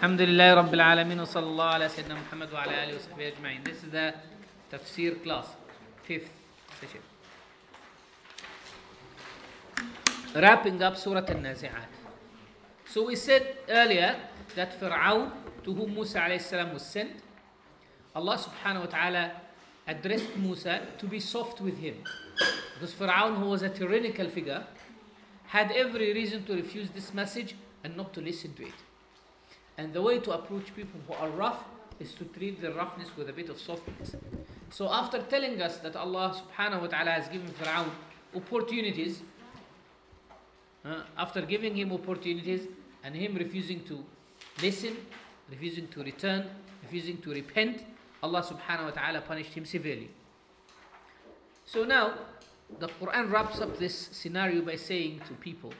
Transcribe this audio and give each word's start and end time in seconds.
الحمد 0.00 0.20
لله 0.20 0.54
رب 0.54 0.74
العالمين 0.74 1.20
وصلى 1.20 1.46
الله 1.46 1.64
على 1.64 1.88
سيدنا 1.88 2.14
محمد 2.14 2.52
وعلى 2.52 2.84
آله 2.84 2.96
وصحبه 2.96 3.28
أجمعين. 3.28 3.64
This 3.64 3.84
is 3.84 3.90
the 3.92 4.14
tafsir 4.72 5.22
class, 5.22 5.48
fifth 6.04 6.30
session. 6.80 7.02
Wrapping 10.34 10.82
up 10.82 10.96
Surah 10.96 11.26
Al-Nazi'at. 11.28 11.92
So 12.86 13.04
we 13.08 13.14
said 13.14 13.58
earlier 13.68 14.16
that 14.56 14.80
Fir'aun, 14.80 15.32
to 15.64 15.74
whom 15.74 15.92
Musa 15.92 16.20
alayhi 16.20 16.40
salam 16.40 16.72
was 16.72 16.86
sent, 16.86 17.10
Allah 18.16 18.38
subhanahu 18.38 18.80
wa 18.80 18.86
ta'ala 18.86 19.32
addressed 19.86 20.34
Musa 20.38 20.80
to 20.96 21.06
be 21.06 21.20
soft 21.20 21.60
with 21.60 21.76
him. 21.76 21.96
Because 22.72 22.94
Fir'aun, 22.94 23.36
who 23.36 23.50
was 23.50 23.60
a 23.60 23.68
tyrannical 23.68 24.30
figure, 24.30 24.64
had 25.48 25.70
every 25.72 26.14
reason 26.14 26.46
to 26.46 26.54
refuse 26.54 26.88
this 26.88 27.12
message 27.12 27.54
and 27.84 27.98
not 27.98 28.14
to 28.14 28.22
listen 28.22 28.54
to 28.54 28.62
it. 28.62 28.72
And 29.79 29.93
the 29.93 30.01
way 30.01 30.19
to 30.19 30.31
approach 30.31 30.75
people 30.75 30.99
who 31.07 31.13
are 31.13 31.29
rough 31.29 31.63
is 31.99 32.13
to 32.15 32.25
treat 32.25 32.61
the 32.61 32.73
roughness 32.73 33.09
with 33.17 33.29
a 33.29 33.33
bit 33.33 33.49
of 33.49 33.59
softness. 33.59 34.15
So 34.69 34.89
after 34.91 35.21
telling 35.21 35.61
us 35.61 35.77
that 35.77 35.95
Allah 35.95 36.35
subhanahu 36.35 36.81
wa 36.81 36.87
ta'ala 36.87 37.11
has 37.11 37.27
given 37.27 37.47
Fir'aun 37.47 37.89
opportunities, 38.35 39.21
uh, 40.83 41.01
after 41.17 41.41
giving 41.41 41.75
him 41.75 41.91
opportunities 41.91 42.67
and 43.03 43.15
him 43.15 43.35
refusing 43.35 43.83
to 43.85 44.03
listen, 44.61 44.97
refusing 45.49 45.87
to 45.89 46.03
return, 46.03 46.45
refusing 46.83 47.17
to 47.19 47.31
repent, 47.31 47.85
Allah 48.21 48.43
subhanahu 48.43 48.85
wa 48.85 48.91
ta'ala 48.91 49.21
punished 49.21 49.53
him 49.53 49.65
severely. 49.65 50.09
So 51.65 51.83
now, 51.83 52.13
the 52.79 52.87
Quran 52.87 53.31
wraps 53.31 53.61
up 53.61 53.77
this 53.77 53.95
scenario 54.11 54.61
by 54.61 54.75
saying 54.75 55.21
to 55.27 55.33
people, 55.35 55.73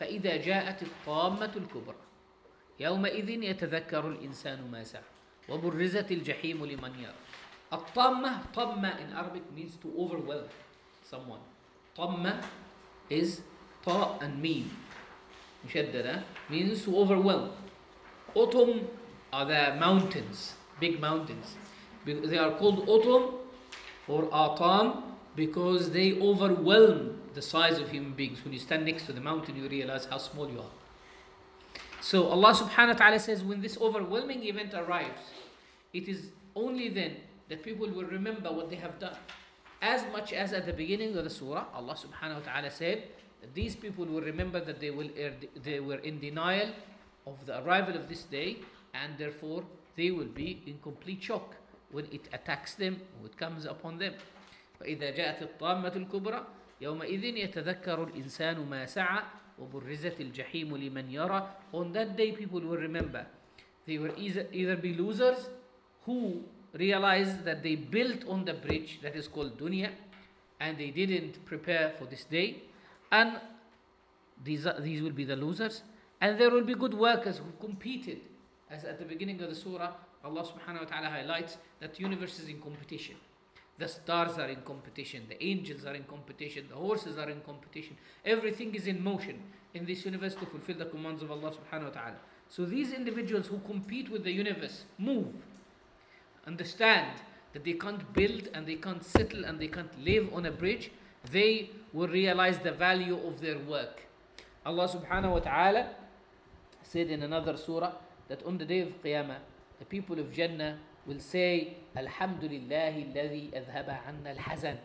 فإذا 0.00 0.36
جاءت 0.46 0.82
الطامة 0.82 1.56
الكبرى 1.56 1.96
يومئذ 2.79 3.29
يتذكر 3.29 4.07
الإنسان 4.07 4.71
ما 4.71 4.83
سعى. 4.83 5.03
وبرزت 5.49 6.11
الجحيم 6.11 6.65
لمن 6.65 6.93
يرى. 6.99 7.19
الطامة 7.73 8.53
طمة 8.53 8.91
in 8.99 9.13
Arabic 9.13 9.43
means 9.55 9.75
to 9.77 9.91
overwhelm 9.97 10.47
someone. 11.03 11.41
طمة 11.97 12.43
is 13.09 13.41
طاء 13.85 14.19
and 14.21 14.41
meem 14.41 14.69
مشددة. 15.67 16.23
means 16.49 16.83
to 16.85 16.97
overwhelm. 16.97 17.51
autumn 18.35 18.87
are 19.31 19.45
the 19.45 19.75
mountains 19.79 20.53
big 20.79 20.99
mountains. 20.99 21.55
They 22.05 22.37
are 22.37 22.51
called 22.51 22.89
autumn 22.89 23.35
or 24.07 24.27
atam 24.33 25.03
because 25.35 25.91
they 25.91 26.19
overwhelm 26.19 27.21
the 27.33 27.41
size 27.41 27.79
of 27.79 27.91
human 27.91 28.13
beings. 28.13 28.43
When 28.43 28.53
you 28.53 28.59
stand 28.59 28.85
next 28.85 29.05
to 29.05 29.13
the 29.13 29.21
mountain 29.21 29.55
you 29.55 29.67
realize 29.69 30.05
how 30.05 30.17
small 30.17 30.49
you 30.49 30.59
are. 30.59 30.82
so 32.02 32.28
Allah 32.28 32.54
subhanahu 32.54 32.94
wa 32.94 32.98
ta'ala 32.98 33.18
says 33.18 33.42
when 33.42 33.60
this 33.60 33.76
overwhelming 33.78 34.44
event 34.44 34.74
arrives, 34.74 35.20
it 35.92 36.08
is 36.08 36.30
only 36.54 36.88
then 36.88 37.16
that 37.48 37.62
people 37.62 37.88
will 37.88 38.04
remember 38.04 38.52
what 38.52 38.70
they 38.70 38.76
have 38.76 38.98
done. 38.98 39.16
As 39.80 40.04
much 40.12 40.32
as 40.32 40.52
at 40.52 40.66
the 40.66 40.72
beginning 40.72 41.16
of 41.16 41.24
the 41.24 41.30
surah, 41.30 41.66
Allah 41.74 41.94
subhanahu 41.94 42.42
wa 42.42 42.52
ta'ala 42.52 42.70
said 42.70 43.04
that 43.40 43.54
these 43.54 43.76
people 43.76 44.04
will 44.04 44.20
remember 44.20 44.60
that 44.60 44.80
they 44.80 44.90
will 44.90 45.08
they 45.62 45.80
were 45.80 45.98
in 45.98 46.18
denial 46.18 46.70
of 47.26 47.44
the 47.46 47.62
arrival 47.62 47.94
of 47.94 48.08
this 48.08 48.24
day 48.24 48.58
and 48.94 49.16
therefore 49.18 49.62
they 49.96 50.10
will 50.10 50.30
be 50.30 50.62
in 50.66 50.78
complete 50.82 51.22
shock 51.22 51.54
when 51.90 52.06
it 52.12 52.28
attacks 52.32 52.74
them, 52.74 53.00
when 53.20 53.30
it 53.30 53.36
comes 53.36 53.64
upon 53.64 53.98
them. 53.98 54.14
فإذا 54.80 55.10
جاءت 55.10 55.42
الطامة 55.42 55.96
الكبرى 55.96 56.46
يومئذ 56.80 57.24
يتذكر 57.24 58.04
الإنسان 58.04 58.62
ما 58.70 58.86
سعى 58.86 59.22
وبرزت 59.58 60.20
الجحيم 60.20 60.76
لمن 60.76 61.10
يرى 61.10 61.48
on 61.72 61.92
that 61.92 62.16
day 62.16 62.32
people 62.32 62.60
will 62.60 62.76
remember 62.76 63.26
they 63.86 63.98
will 63.98 64.12
either, 64.16 64.46
either 64.52 64.76
be 64.76 64.94
losers 64.94 65.48
who 66.04 66.42
realized 66.74 67.44
that 67.44 67.62
they 67.62 67.74
built 67.74 68.26
on 68.28 68.44
the 68.44 68.54
bridge 68.54 69.00
that 69.02 69.16
is 69.16 69.26
called 69.28 69.58
dunya 69.58 69.90
and 70.60 70.78
they 70.78 70.90
didn't 70.90 71.44
prepare 71.44 71.94
for 71.98 72.04
this 72.04 72.24
day 72.24 72.62
and 73.10 73.40
these, 74.44 74.66
are, 74.66 74.80
these 74.80 75.02
will 75.02 75.12
be 75.12 75.24
the 75.24 75.36
losers 75.36 75.82
and 76.20 76.38
there 76.38 76.50
will 76.50 76.64
be 76.64 76.74
good 76.74 76.94
workers 76.94 77.38
who 77.38 77.66
competed 77.66 78.20
as 78.70 78.84
at 78.84 78.98
the 78.98 79.04
beginning 79.04 79.40
of 79.42 79.48
the 79.48 79.54
surah 79.54 79.92
Allah 80.24 80.42
subhanahu 80.42 80.84
wa 80.84 80.88
ta'ala 80.88 81.08
highlights 81.08 81.56
that 81.80 81.98
universe 81.98 82.38
is 82.38 82.48
in 82.48 82.60
competition 82.60 83.16
the 83.77 83.87
stars 83.87 84.37
are 84.37 84.49
in 84.49 84.61
competition, 84.61 85.23
the 85.27 85.43
angels 85.43 85.85
are 85.85 85.95
in 85.95 86.03
competition, 86.03 86.65
the 86.69 86.75
horses 86.75 87.17
are 87.17 87.29
in 87.29 87.41
competition. 87.41 87.97
Everything 88.23 88.75
is 88.75 88.87
in 88.87 89.03
motion 89.03 89.41
in 89.73 89.85
this 89.85 90.05
universe 90.05 90.35
to 90.35 90.45
fulfill 90.45 90.77
the 90.77 90.85
commands 90.85 91.23
of 91.23 91.31
Allah 91.31 91.51
subhanahu 91.51 91.85
wa 91.85 91.89
ta'ala. 91.89 92.17
So 92.49 92.65
these 92.65 92.93
individuals 92.93 93.47
who 93.47 93.59
compete 93.59 94.09
with 94.09 94.23
the 94.23 94.31
universe 94.31 94.83
move, 94.99 95.33
understand 96.45 97.21
that 97.53 97.63
they 97.63 97.73
can't 97.73 98.13
build 98.13 98.49
and 98.53 98.67
they 98.67 98.75
can't 98.75 99.03
settle 99.03 99.45
and 99.45 99.59
they 99.59 99.67
can't 99.67 100.03
live 100.03 100.31
on 100.33 100.45
a 100.45 100.51
bridge, 100.51 100.91
they 101.31 101.71
will 101.93 102.07
realize 102.07 102.59
the 102.59 102.71
value 102.71 103.17
of 103.25 103.41
their 103.41 103.57
work. 103.57 104.01
Allah 104.65 104.87
subhanahu 104.87 105.31
wa 105.31 105.39
ta'ala 105.39 105.89
said 106.83 107.07
in 107.09 107.23
another 107.23 107.57
surah 107.57 107.93
that 108.27 108.43
on 108.45 108.57
the 108.57 108.65
day 108.65 108.81
of 108.81 109.01
Qiyamah, 109.01 109.37
the 109.79 109.85
people 109.85 110.19
of 110.19 110.31
Jannah 110.31 110.77
will 111.06 111.20
say, 111.20 111.76
Alhamdulillah 111.96 112.92
alladhi 112.92 113.50
adhaba 113.52 113.98
anna 114.06 114.30
al-hazan. 114.30 114.76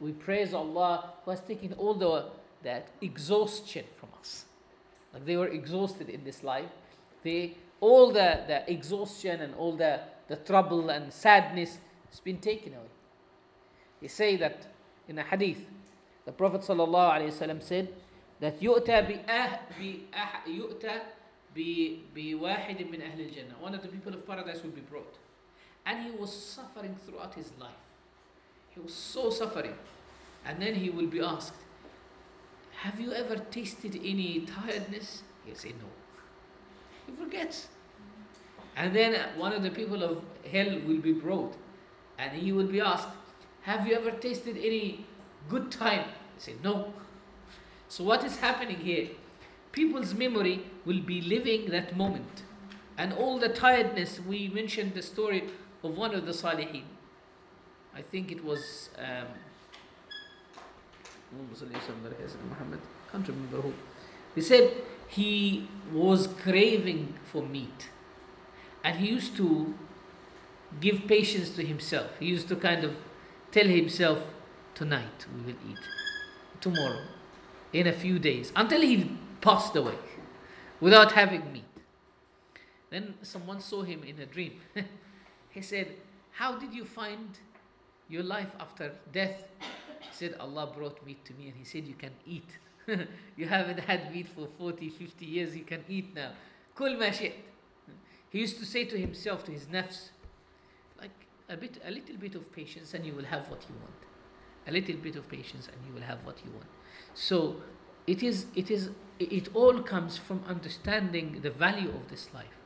We 0.00 0.12
praise 0.12 0.54
Allah 0.54 1.14
who 1.24 1.30
has 1.30 1.40
taken 1.40 1.72
all 1.74 1.94
the 1.94 2.26
that 2.62 2.88
exhaustion 3.00 3.84
from 3.96 4.08
us. 4.18 4.46
Like 5.12 5.24
they 5.26 5.36
were 5.36 5.48
exhausted 5.48 6.08
in 6.08 6.24
this 6.24 6.42
life. 6.42 6.70
They 7.22 7.56
all 7.80 8.12
the, 8.12 8.42
the 8.46 8.70
exhaustion 8.70 9.40
and 9.40 9.54
all 9.54 9.76
the, 9.76 10.00
the 10.28 10.36
trouble 10.36 10.88
and 10.90 11.12
sadness 11.12 11.78
has 12.10 12.20
been 12.20 12.38
taken 12.38 12.72
away. 12.72 12.94
They 14.00 14.08
say 14.08 14.36
that 14.36 14.66
in 15.08 15.18
a 15.18 15.22
hadith, 15.22 15.66
the 16.24 16.32
Prophet 16.32 16.62
ﷺ 16.62 17.62
said 17.62 17.88
that 18.40 18.60
يؤتى 18.60 19.24
بأه 19.26 19.60
بأه 19.78 20.48
يؤتى 20.48 21.00
بواحد 22.14 22.90
من 22.90 23.00
أهل 23.02 23.20
الجنة. 23.20 23.60
One 23.60 23.74
of 23.74 23.82
the 23.82 23.88
people 23.88 24.12
of 24.14 24.26
paradise 24.26 24.62
will 24.62 24.70
be 24.70 24.80
brought. 24.80 25.18
And 25.85 26.03
he 26.03 26.11
was 26.11 26.31
suffering 26.31 26.95
throughout 27.05 27.33
his 27.35 27.51
life. 27.59 27.71
He 28.69 28.79
was 28.79 28.93
so 28.93 29.29
suffering. 29.29 29.73
And 30.45 30.61
then 30.61 30.75
he 30.75 30.89
will 30.89 31.07
be 31.07 31.19
asked, 31.19 31.53
Have 32.77 32.99
you 32.99 33.11
ever 33.11 33.35
tasted 33.35 33.95
any 33.95 34.41
tiredness? 34.41 35.23
He'll 35.45 35.55
say, 35.55 35.69
No. 35.69 35.87
He 37.05 37.13
forgets. 37.13 37.67
And 38.75 38.95
then 38.95 39.19
one 39.37 39.51
of 39.51 39.63
the 39.63 39.71
people 39.71 40.03
of 40.03 40.21
hell 40.49 40.79
will 40.87 41.01
be 41.01 41.11
brought. 41.11 41.55
And 42.17 42.31
he 42.33 42.51
will 42.51 42.67
be 42.67 42.79
asked, 42.79 43.09
Have 43.63 43.87
you 43.87 43.95
ever 43.95 44.11
tasted 44.11 44.57
any 44.57 45.05
good 45.49 45.71
time? 45.71 46.05
He 46.35 46.41
say, 46.41 46.53
No. 46.63 46.93
So 47.87 48.03
what 48.03 48.23
is 48.23 48.37
happening 48.37 48.77
here? 48.77 49.09
People's 49.71 50.13
memory 50.13 50.63
will 50.85 51.01
be 51.01 51.21
living 51.21 51.69
that 51.71 51.97
moment. 51.97 52.43
And 52.97 53.13
all 53.13 53.39
the 53.39 53.49
tiredness, 53.49 54.19
we 54.19 54.49
mentioned 54.49 54.93
the 54.93 55.01
story 55.01 55.45
of 55.83 55.97
one 55.97 56.13
of 56.13 56.25
the 56.25 56.31
Salihin. 56.31 56.83
I 57.95 58.01
think 58.01 58.31
it 58.31 58.43
was 58.43 58.89
um, 58.97 59.27
Muhammad, 62.49 62.79
can't 63.11 63.27
remember 63.27 63.61
who. 63.61 63.73
He 64.35 64.41
said 64.41 64.71
he 65.07 65.67
was 65.91 66.27
craving 66.27 67.13
for 67.31 67.41
meat. 67.43 67.89
And 68.83 68.97
he 68.97 69.09
used 69.09 69.35
to 69.37 69.73
give 70.79 71.07
patience 71.07 71.49
to 71.51 71.65
himself. 71.65 72.11
He 72.19 72.27
used 72.27 72.47
to 72.49 72.55
kind 72.55 72.83
of 72.83 72.95
tell 73.51 73.65
himself, 73.65 74.19
tonight 74.75 75.25
we 75.35 75.51
will 75.51 75.59
eat, 75.69 75.79
tomorrow, 76.61 77.01
in 77.73 77.87
a 77.87 77.93
few 77.93 78.19
days, 78.19 78.51
until 78.55 78.81
he 78.81 79.17
passed 79.41 79.75
away 79.75 79.95
without 80.79 81.13
having 81.13 81.51
meat. 81.51 81.63
Then 82.89 83.15
someone 83.21 83.59
saw 83.59 83.83
him 83.83 84.03
in 84.03 84.19
a 84.19 84.25
dream. 84.25 84.61
he 85.59 85.63
said, 85.65 85.87
How 86.31 86.57
did 86.57 86.73
you 86.73 86.85
find 86.85 87.37
your 88.07 88.23
life 88.23 88.51
after 88.59 88.93
death? 89.11 89.43
He 89.99 90.13
said, 90.13 90.35
Allah 90.39 90.71
brought 90.73 91.05
meat 91.05 91.23
to 91.25 91.33
me 91.33 91.47
and 91.47 91.57
He 91.57 91.65
said, 91.65 91.85
You 91.85 91.95
can 91.95 92.13
eat. 92.25 92.49
you 93.37 93.45
haven't 93.45 93.81
had 93.81 94.13
meat 94.13 94.27
for 94.27 94.47
40, 94.57 94.89
50 94.89 95.25
years, 95.25 95.55
you 95.55 95.65
can 95.65 95.83
eat 95.89 96.15
now. 96.15 96.31
Kul 96.75 96.97
ma 96.97 97.09
He 97.11 98.39
used 98.45 98.57
to 98.59 98.65
say 98.65 98.85
to 98.85 98.97
himself, 98.97 99.43
to 99.45 99.51
his 99.51 99.65
nafs, 99.65 100.09
like 100.99 101.17
a 101.49 101.57
bit, 101.57 101.77
a 101.85 101.91
little 101.91 102.15
bit 102.15 102.35
of 102.35 102.51
patience 102.53 102.93
and 102.93 103.05
you 103.05 103.13
will 103.13 103.25
have 103.25 103.49
what 103.49 103.61
you 103.69 103.75
want. 103.81 103.99
A 104.67 104.71
little 104.71 104.95
bit 104.95 105.15
of 105.17 105.27
patience 105.29 105.67
and 105.67 105.77
you 105.85 105.93
will 105.93 106.07
have 106.07 106.25
what 106.25 106.37
you 106.45 106.51
want. 106.51 106.69
So 107.13 107.57
it 108.07 108.23
is, 108.23 108.45
it 108.55 108.71
is, 108.71 108.89
it 109.19 109.49
all 109.53 109.81
comes 109.81 110.17
from 110.17 110.41
understanding 110.47 111.41
the 111.41 111.51
value 111.51 111.89
of 111.89 112.09
this 112.09 112.29
life 112.33 112.59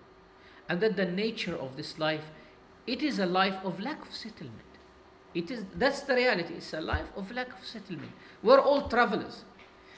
and 0.70 0.80
that 0.82 0.96
the 0.96 1.06
nature 1.06 1.56
of 1.56 1.76
this 1.76 1.98
life 1.98 2.32
it 2.86 3.02
is 3.02 3.20
a 3.20 3.26
life 3.26 3.58
of 3.64 3.80
lack 3.80 4.02
of 4.02 4.14
settlement. 4.14 4.60
It 5.34 5.50
is 5.50 5.66
that's 5.76 6.02
the 6.02 6.16
reality. 6.16 6.56
It's 6.56 6.74
a 6.74 6.82
life 6.82 7.12
of 7.16 7.32
lack 7.32 7.54
of 7.54 7.66
settlement. 7.66 8.12
We're 8.42 8.60
all 8.60 8.88
travelers. 8.88 9.44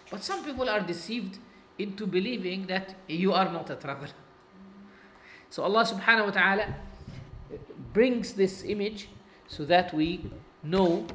But 0.09 0.23
some 0.23 0.43
people 0.45 0.69
are 0.69 0.79
deceived 0.79 1.39
into 1.77 2.05
believing 2.05 2.67
that 2.67 2.95
you 3.07 3.33
are 3.33 3.51
not 3.51 3.69
a 3.69 3.75
traveler. 3.75 4.09
So 5.49 5.63
Allah 5.63 5.83
subhanahu 5.83 6.25
wa 6.25 6.31
ta'ala 6.31 6.75
brings 7.93 8.33
this 8.33 8.63
image 8.63 9.09
so 9.47 9.65
that 9.65 9.93
we 9.93 10.29
know 10.63 11.07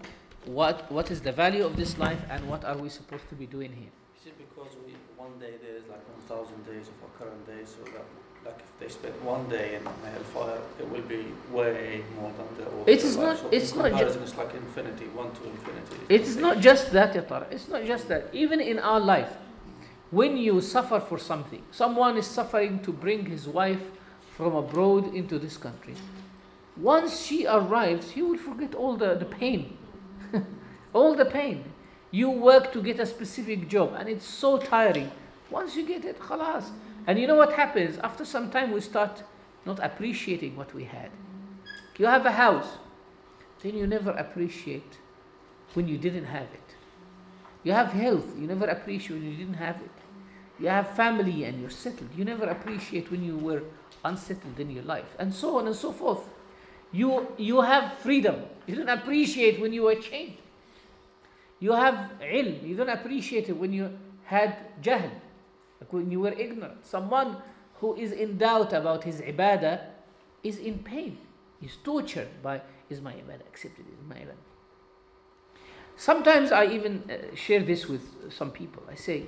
what, 0.44 0.90
what 0.90 1.11
is 1.11 1.20
the 1.20 1.32
value 1.32 1.64
of 1.64 1.76
this 1.76 1.99
life 1.99 2.20
and 2.31 2.49
what 2.49 2.64
are 2.64 2.76
we 2.76 2.88
supposed 2.88 3.28
to 3.28 3.34
be 3.34 3.46
doing 3.46 3.73
here. 3.73 3.90
Is 4.19 4.26
it 4.26 4.38
because 4.38 4.76
we, 4.87 4.94
one 5.20 5.38
day 5.38 5.55
there 5.62 5.76
is 5.76 5.87
like 5.87 6.05
1,000 6.28 6.64
days 6.64 6.88
of 6.88 6.96
our 7.05 7.12
current 7.19 7.46
day, 7.46 7.62
so 7.64 7.82
that 7.93 8.05
like 8.46 8.58
if 8.67 8.72
they 8.81 8.88
spend 8.88 9.14
one 9.22 9.46
day 9.50 9.75
in 9.76 9.87
a 9.87 10.11
hellfire, 10.14 10.61
it 10.78 10.88
will 10.90 11.02
be 11.02 11.26
way 11.52 12.02
more 12.19 12.32
than 12.38 12.49
the 12.56 12.64
all 12.72 12.84
It 12.87 13.05
is 13.05 13.17
not- 13.19 13.37
So 13.38 13.49
it's 13.52 13.75
not 13.75 13.84
ju- 13.84 13.90
comparison, 13.90 14.22
it's 14.22 14.37
like 14.38 14.55
infinity, 14.55 15.06
one 15.22 15.31
to 15.32 15.43
infinity. 15.44 15.96
It 16.08 16.22
is 16.22 16.37
not 16.46 16.56
just 16.69 16.90
that, 16.93 17.14
ya 17.14 17.20
Tara. 17.20 17.46
It's 17.50 17.69
not 17.69 17.84
just 17.84 18.08
that. 18.08 18.22
Even 18.32 18.61
in 18.61 18.78
our 18.78 19.02
life, 19.14 19.32
when 20.11 20.38
you 20.38 20.55
suffer 20.62 20.99
for 21.00 21.19
something, 21.19 21.62
someone 21.70 22.16
is 22.16 22.26
suffering 22.26 22.81
to 22.87 22.90
bring 22.90 23.26
his 23.26 23.46
wife 23.46 23.84
from 24.37 24.55
abroad 24.56 25.14
into 25.14 25.38
this 25.38 25.56
country. 25.58 25.94
Once 26.76 27.20
she 27.26 27.46
arrives, 27.46 28.12
he 28.12 28.23
will 28.23 28.38
forget 28.38 28.75
all 28.75 28.96
the, 28.96 29.14
the 29.16 29.26
pain. 29.40 29.76
all 30.94 31.14
the 31.14 31.26
pain. 31.26 31.69
You 32.10 32.30
work 32.30 32.72
to 32.72 32.82
get 32.82 32.98
a 32.98 33.06
specific 33.06 33.68
job 33.68 33.94
and 33.98 34.08
it's 34.08 34.26
so 34.26 34.58
tiring. 34.58 35.10
Once 35.50 35.76
you 35.76 35.86
get 35.86 36.04
it, 36.04 36.18
khalas. 36.18 36.70
And 37.06 37.18
you 37.18 37.26
know 37.26 37.36
what 37.36 37.52
happens? 37.52 37.98
After 37.98 38.24
some 38.24 38.50
time, 38.50 38.72
we 38.72 38.80
start 38.80 39.22
not 39.64 39.78
appreciating 39.82 40.56
what 40.56 40.74
we 40.74 40.84
had. 40.84 41.10
You 42.00 42.06
have 42.06 42.24
a 42.24 42.32
house, 42.32 42.78
then 43.62 43.76
you 43.76 43.86
never 43.86 44.12
appreciate 44.12 44.96
when 45.74 45.86
you 45.86 45.98
didn't 45.98 46.24
have 46.24 46.48
it. 46.54 46.76
You 47.62 47.72
have 47.72 47.92
health, 47.92 48.24
you 48.38 48.46
never 48.46 48.64
appreciate 48.64 49.20
when 49.20 49.30
you 49.30 49.36
didn't 49.36 49.60
have 49.60 49.76
it. 49.76 49.90
You 50.58 50.68
have 50.68 50.96
family 50.96 51.44
and 51.44 51.60
you're 51.60 51.68
settled, 51.68 52.08
you 52.16 52.24
never 52.24 52.46
appreciate 52.46 53.10
when 53.10 53.22
you 53.22 53.36
were 53.36 53.62
unsettled 54.02 54.58
in 54.58 54.70
your 54.70 54.84
life, 54.84 55.14
and 55.18 55.34
so 55.34 55.58
on 55.58 55.66
and 55.66 55.76
so 55.76 55.92
forth. 55.92 56.26
You, 56.90 57.34
you 57.36 57.60
have 57.60 57.92
freedom, 57.98 58.44
you 58.66 58.76
don't 58.76 58.88
appreciate 58.88 59.60
when 59.60 59.74
you 59.74 59.82
were 59.82 59.96
chained. 59.96 60.38
You 61.60 61.72
have 61.72 62.12
ilm, 62.20 62.66
you 62.66 62.74
don't 62.74 62.88
appreciate 62.88 63.48
it 63.48 63.56
when 63.56 63.72
you 63.72 63.96
had 64.24 64.56
jahl, 64.82 65.10
like 65.80 65.92
when 65.92 66.10
you 66.10 66.20
were 66.20 66.32
ignorant. 66.32 66.86
Someone 66.86 67.36
who 67.74 67.94
is 67.96 68.12
in 68.12 68.38
doubt 68.38 68.72
about 68.72 69.04
his 69.04 69.20
ibadah 69.20 69.80
is 70.42 70.56
in 70.56 70.78
pain, 70.78 71.18
is 71.62 71.76
tortured 71.84 72.28
by, 72.42 72.62
is 72.88 73.00
my 73.02 73.12
ibadah 73.12 73.46
accepted, 73.46 73.84
is 73.86 74.08
my 74.08 74.16
ibadah? 74.16 74.48
Sometimes 75.96 76.50
I 76.50 76.64
even 76.64 77.04
uh, 77.10 77.36
share 77.36 77.60
this 77.60 77.86
with 77.86 78.32
some 78.32 78.50
people. 78.50 78.82
I 78.90 78.94
say, 78.94 79.24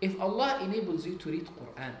if 0.00 0.20
Allah 0.20 0.60
enables 0.62 1.04
you 1.04 1.16
to 1.16 1.30
read 1.30 1.46
Quran, 1.46 1.94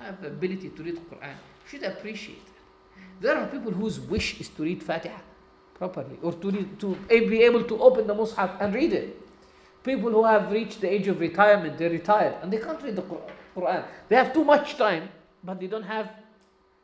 have 0.00 0.20
the 0.20 0.26
ability 0.26 0.70
to 0.70 0.82
read 0.82 0.96
Quran, 1.08 1.36
you 1.62 1.68
should 1.68 1.84
appreciate 1.84 2.38
it. 2.38 3.00
There 3.20 3.36
are 3.36 3.46
people 3.46 3.70
whose 3.70 4.00
wish 4.00 4.40
is 4.40 4.48
to 4.48 4.64
read 4.64 4.82
Fatiha 4.82 5.20
properly 5.74 6.18
or 6.22 6.32
to, 6.32 6.64
to 6.78 6.96
be 7.08 7.42
able 7.42 7.64
to 7.64 7.80
open 7.80 8.06
the 8.06 8.14
Mus'haf 8.14 8.60
and 8.60 8.74
read 8.74 8.92
it. 8.92 9.18
People 9.82 10.10
who 10.10 10.24
have 10.24 10.50
reached 10.52 10.80
the 10.80 10.92
age 10.92 11.08
of 11.08 11.18
retirement, 11.18 11.76
they're 11.76 11.90
retired 11.90 12.36
and 12.42 12.52
they 12.52 12.58
can't 12.58 12.80
read 12.82 12.96
the 12.96 13.02
Quran. 13.56 13.84
They 14.08 14.16
have 14.16 14.32
too 14.32 14.44
much 14.44 14.76
time, 14.76 15.08
but 15.42 15.58
they 15.58 15.66
don't 15.66 15.82
have 15.82 16.12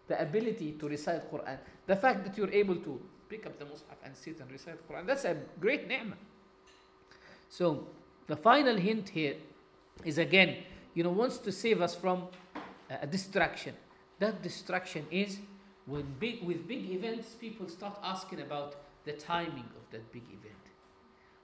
the 0.08 0.20
ability 0.20 0.72
to 0.72 0.88
recite 0.88 1.30
Quran. 1.30 1.58
The 1.86 1.96
fact 1.96 2.24
that 2.24 2.36
you're 2.36 2.50
able 2.50 2.76
to 2.76 3.00
pick 3.28 3.46
up 3.46 3.58
the 3.58 3.66
Mus'haf 3.66 3.98
and 4.04 4.16
sit 4.16 4.40
and 4.40 4.50
recite 4.50 4.76
Quran, 4.88 5.06
that's 5.06 5.24
a 5.24 5.36
great 5.60 5.86
ni'mah. 5.86 6.16
So 7.48 7.86
the 8.26 8.36
final 8.36 8.76
hint 8.76 9.08
here 9.10 9.36
is 10.04 10.18
again, 10.18 10.56
you 10.94 11.04
know, 11.04 11.10
wants 11.10 11.38
to 11.38 11.52
save 11.52 11.80
us 11.80 11.94
from 11.94 12.28
a 12.90 13.06
distraction. 13.06 13.74
That 14.18 14.42
distraction 14.42 15.06
is 15.10 15.38
when 15.88 16.04
big 16.20 16.42
with 16.42 16.68
big 16.68 16.90
events, 16.90 17.28
people 17.40 17.66
start 17.66 17.98
asking 18.02 18.40
about 18.40 18.76
the 19.04 19.12
timing 19.12 19.68
of 19.74 19.90
that 19.90 20.12
big 20.12 20.24
event. 20.24 20.54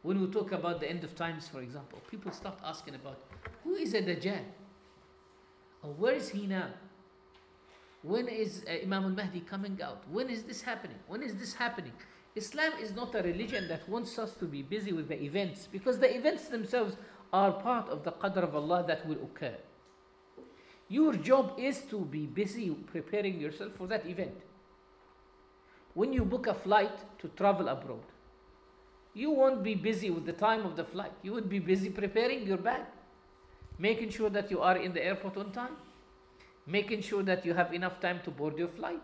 When 0.03 0.21
we 0.21 0.27
talk 0.27 0.53
about 0.53 0.81
the 0.81 0.89
end 0.89 1.03
of 1.03 1.17
times, 1.17 1.49
for 1.49 1.63
example, 1.63 2.03
people 2.11 2.31
start 2.31 2.59
asking 2.63 2.95
about 2.95 3.21
who 3.63 3.75
is 3.75 3.95
a 3.95 4.03
Dajjal? 4.03 4.45
Or 5.83 5.91
where 5.93 6.13
is 6.13 6.29
he 6.29 6.47
now? 6.47 6.69
When 8.03 8.29
is 8.29 8.65
uh, 8.69 8.83
Imam 8.83 9.05
al-Mahdi 9.05 9.41
coming 9.41 9.81
out? 9.83 10.03
When 10.11 10.29
is 10.29 10.43
this 10.43 10.61
happening? 10.61 10.99
When 11.07 11.23
is 11.23 11.37
this 11.37 11.55
happening? 11.55 11.93
Islam 12.37 12.73
is 12.83 12.95
not 12.95 13.15
a 13.15 13.23
religion 13.23 13.67
that 13.69 13.89
wants 13.89 14.19
us 14.19 14.35
to 14.35 14.45
be 14.45 14.61
busy 14.61 14.93
with 14.93 15.09
the 15.09 15.23
events 15.23 15.69
because 15.73 15.99
the 15.99 16.15
events 16.15 16.49
themselves 16.49 16.97
are 17.33 17.53
part 17.53 17.89
of 17.89 18.05
the 18.05 18.13
qadr 18.13 18.43
of 18.43 18.55
Allah 18.55 18.85
that 18.87 19.07
will 19.09 19.23
occur. 19.23 19.57
Your 20.95 21.15
job 21.15 21.55
is 21.59 21.79
to 21.91 22.05
be 22.05 22.27
busy 22.27 22.71
preparing 22.71 23.41
yourself 23.41 23.73
for 23.77 23.89
that 23.89 24.07
event. 24.07 24.37
When 25.95 26.13
you 26.13 26.25
book 26.25 26.47
a 26.47 26.55
flight 26.55 26.97
to 27.19 27.27
travel 27.41 27.67
abroad, 27.69 28.05
you 29.13 29.33
won't 29.33 29.65
be 29.65 29.75
busy 29.75 30.11
with 30.11 30.25
the 30.25 30.35
time 30.35 30.65
of 30.65 30.77
the 30.77 30.85
flight. 30.85 31.11
You 31.25 31.33
would 31.33 31.49
be 31.49 31.59
busy 31.59 31.91
preparing 31.91 32.47
your 32.47 32.59
bag, 32.59 32.83
making 33.77 34.11
sure 34.11 34.31
that 34.31 34.53
you 34.53 34.61
are 34.61 34.77
in 34.77 34.93
the 34.93 35.05
airport 35.05 35.37
on 35.37 35.51
time, 35.51 35.77
making 36.65 37.03
sure 37.03 37.25
that 37.25 37.45
you 37.45 37.55
have 37.55 37.75
enough 37.75 37.99
time 37.99 38.21
to 38.23 38.31
board 38.31 38.57
your 38.57 38.69
flight, 38.69 39.03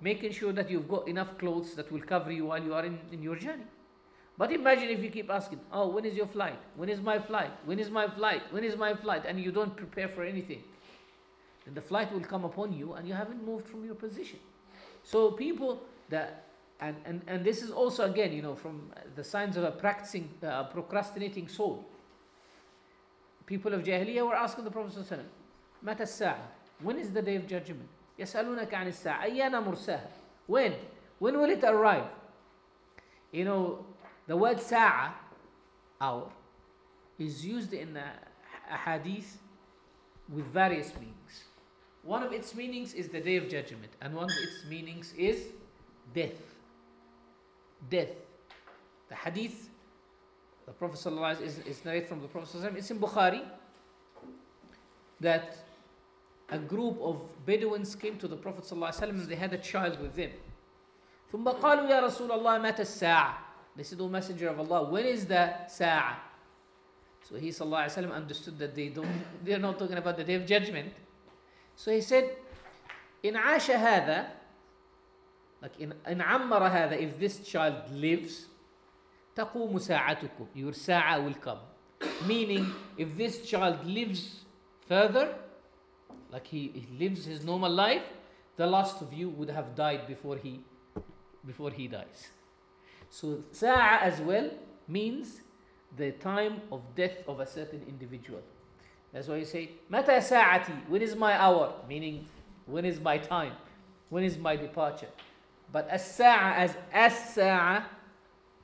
making 0.00 0.32
sure 0.32 0.52
that 0.52 0.68
you've 0.68 0.88
got 0.88 1.06
enough 1.06 1.38
clothes 1.38 1.76
that 1.76 1.92
will 1.92 2.02
cover 2.02 2.32
you 2.32 2.46
while 2.46 2.64
you 2.64 2.74
are 2.74 2.84
in, 2.84 2.98
in 3.12 3.22
your 3.22 3.36
journey. 3.36 3.70
But 4.36 4.50
imagine 4.50 4.88
if 4.88 5.00
you 5.00 5.10
keep 5.10 5.30
asking, 5.30 5.60
Oh, 5.70 5.86
when 5.86 6.04
is 6.04 6.16
your 6.16 6.26
flight? 6.26 6.58
When 6.74 6.88
is 6.88 7.00
my 7.00 7.20
flight? 7.20 7.52
When 7.64 7.78
is 7.78 7.88
my 7.88 8.08
flight? 8.08 8.42
When 8.50 8.64
is 8.64 8.76
my 8.76 8.94
flight? 8.94 9.22
And 9.28 9.38
you 9.38 9.52
don't 9.52 9.76
prepare 9.76 10.08
for 10.08 10.24
anything. 10.24 10.64
Then 11.65 11.73
the 11.73 11.81
flight 11.81 12.11
will 12.11 12.21
come 12.21 12.45
upon 12.45 12.73
you 12.73 12.93
and 12.93 13.07
you 13.07 13.13
haven't 13.13 13.45
moved 13.45 13.67
from 13.67 13.85
your 13.85 13.95
position. 13.95 14.39
So 15.03 15.31
people 15.31 15.81
that 16.09 16.45
and, 16.81 16.95
and, 17.05 17.21
and 17.27 17.43
this 17.43 17.61
is 17.61 17.71
also 17.71 18.09
again, 18.09 18.31
you 18.31 18.41
know, 18.41 18.55
from 18.55 18.91
the 19.15 19.23
signs 19.23 19.57
of 19.57 19.63
a 19.63 19.71
practicing, 19.71 20.29
uh, 20.43 20.63
procrastinating 20.63 21.47
soul. 21.49 21.85
People 23.45 23.73
of 23.73 23.83
Jahiliyyah 23.83 24.25
were 24.25 24.35
asking 24.35 24.63
the 24.63 24.71
Prophet 24.71 24.93
ﷺ, 24.97 25.23
متى 25.85 26.01
الساعة? 26.03 26.37
When 26.81 26.97
is 26.97 27.11
the 27.11 27.21
day 27.21 27.35
of 27.35 27.47
judgment? 27.47 27.89
يسألونك 28.17 28.73
عن 28.73 28.87
الساعة 28.87 29.23
أيان 29.23 29.51
مرساها 29.51 30.07
When? 30.47 30.73
When 31.19 31.37
will 31.37 31.49
it 31.49 31.63
arrive? 31.63 32.05
You 33.31 33.45
know, 33.45 33.85
the 34.27 34.37
word 34.37 34.59
sa'a, 34.61 35.11
hour, 35.99 36.31
is 37.17 37.45
used 37.45 37.73
in 37.73 37.97
a, 37.97 38.13
a 38.71 38.77
hadith 38.77 39.37
with 40.29 40.45
various 40.45 40.93
meanings. 40.95 41.43
One 42.03 42.23
of 42.23 42.31
its 42.33 42.55
meanings 42.55 42.93
is 42.93 43.09
the 43.09 43.19
day 43.19 43.35
of 43.35 43.49
judgment, 43.49 43.91
and 44.01 44.15
one 44.15 44.25
of 44.25 44.37
its 44.41 44.65
meanings 44.69 45.13
is 45.17 45.47
death. 46.13 46.41
Death. 47.89 48.11
The 49.09 49.15
hadith, 49.15 49.69
the 50.65 50.71
Prophet 50.71 50.99
ﷺ 50.99 51.41
is, 51.41 51.59
is 51.59 51.83
narrated 51.83 52.07
from 52.07 52.21
the 52.21 52.27
Prophet 52.27 52.57
ﷺ, 52.57 52.77
it's 52.77 52.91
in 52.91 52.99
Bukhari 52.99 53.41
that 55.19 55.57
a 56.49 56.57
group 56.57 56.99
of 57.01 57.21
Bedouins 57.45 57.95
came 57.95 58.17
to 58.17 58.27
the 58.27 58.35
Prophet 58.37 58.63
ﷺ 58.63 59.09
and 59.09 59.21
they 59.27 59.35
had 59.35 59.53
a 59.53 59.57
child 59.57 59.99
with 60.01 60.15
them. 60.15 60.31
ثم 61.31 61.43
قالوا 61.45 61.89
يا 61.89 62.01
رسول 62.01 62.31
الله 62.31 62.59
متى 62.59 62.81
الساعة 62.81 63.33
They 63.75 63.83
said, 63.83 64.01
O 64.01 64.09
Messenger 64.09 64.49
of 64.49 64.59
Allah, 64.59 64.89
when 64.89 65.05
is 65.05 65.25
the 65.25 65.67
Sa'ah? 65.67 66.17
So 67.29 67.35
he 67.35 67.49
وسلم, 67.49 68.11
understood 68.11 68.57
that 68.57 68.75
they 68.75 68.89
don't 68.89 69.07
they're 69.43 69.59
not 69.59 69.77
talking 69.77 69.97
about 69.97 70.17
the 70.17 70.23
day 70.23 70.33
of 70.33 70.45
judgment. 70.45 70.91
So 71.76 71.90
he 71.90 72.00
said, 72.00 72.30
in 73.22 73.34
asha 73.34 73.76
Hada, 73.76 74.26
like 75.64 75.80
in, 75.80 75.94
in 76.06 76.18
ammara 76.18 76.70
hāda. 76.70 77.00
if 77.00 77.18
this 77.18 77.40
child 77.40 77.90
lives, 77.90 78.46
taqumu 79.34 79.80
sa'atukum, 79.80 80.46
your 80.54 80.74
sa'a 80.74 81.22
will 81.22 81.34
come. 81.34 81.60
Meaning, 82.26 82.70
if 82.98 83.16
this 83.16 83.48
child 83.48 83.84
lives 83.86 84.44
further, 84.86 85.34
like 86.30 86.46
he, 86.46 86.70
he 86.74 86.86
lives 86.98 87.24
his 87.24 87.42
normal 87.44 87.72
life, 87.72 88.02
the 88.56 88.66
last 88.66 89.00
of 89.00 89.14
you 89.14 89.30
would 89.30 89.48
have 89.48 89.74
died 89.74 90.06
before 90.06 90.36
he 90.36 90.60
before 91.46 91.70
he 91.70 91.88
dies. 91.88 92.28
So 93.08 93.40
sa'a 93.52 94.00
as 94.02 94.20
well 94.20 94.50
means 94.86 95.40
the 95.96 96.12
time 96.12 96.60
of 96.70 96.82
death 96.94 97.16
of 97.26 97.40
a 97.40 97.46
certain 97.46 97.82
individual. 97.88 98.42
That's 99.14 99.28
why 99.28 99.36
you 99.36 99.44
say, 99.44 99.70
Mata 99.88 100.20
sa'ati, 100.20 100.72
when 100.88 101.00
is 101.00 101.14
my 101.14 101.40
hour? 101.40 101.72
Meaning, 101.88 102.26
when 102.66 102.84
is 102.84 103.00
my 103.00 103.16
time? 103.16 103.52
When 104.10 104.24
is 104.24 104.36
my 104.36 104.56
departure? 104.56 105.08
But 105.72 105.88
as 105.88 106.20
as 106.20 106.76
as 106.92 107.38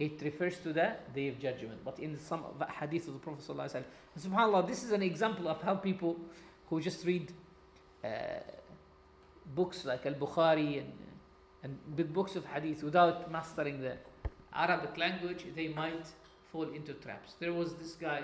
it 0.00 0.20
refers 0.22 0.58
to 0.60 0.72
the 0.72 0.94
day 1.14 1.28
of 1.28 1.38
judgment. 1.38 1.84
But 1.84 1.98
in 2.00 2.18
some 2.18 2.44
hadith 2.80 3.06
of 3.06 3.14
the 3.14 3.20
Prophet 3.20 3.44
subhanAllah, 3.44 4.66
this 4.66 4.82
is 4.82 4.92
an 4.92 5.02
example 5.02 5.46
of 5.46 5.62
how 5.62 5.74
people 5.74 6.16
who 6.68 6.80
just 6.80 7.04
read 7.04 7.32
uh, 8.02 8.08
books 9.54 9.84
like 9.84 10.06
Al-Bukhari 10.06 10.78
and, 10.78 10.92
and 11.62 11.78
big 11.94 12.12
books 12.12 12.34
of 12.34 12.44
hadith 12.46 12.82
without 12.82 13.30
mastering 13.30 13.80
the 13.80 13.96
Arabic 14.54 14.96
language, 14.96 15.44
they 15.54 15.68
might 15.68 16.06
fall 16.50 16.68
into 16.70 16.94
traps. 16.94 17.34
There 17.38 17.52
was 17.52 17.74
this 17.74 17.92
guy, 17.92 18.22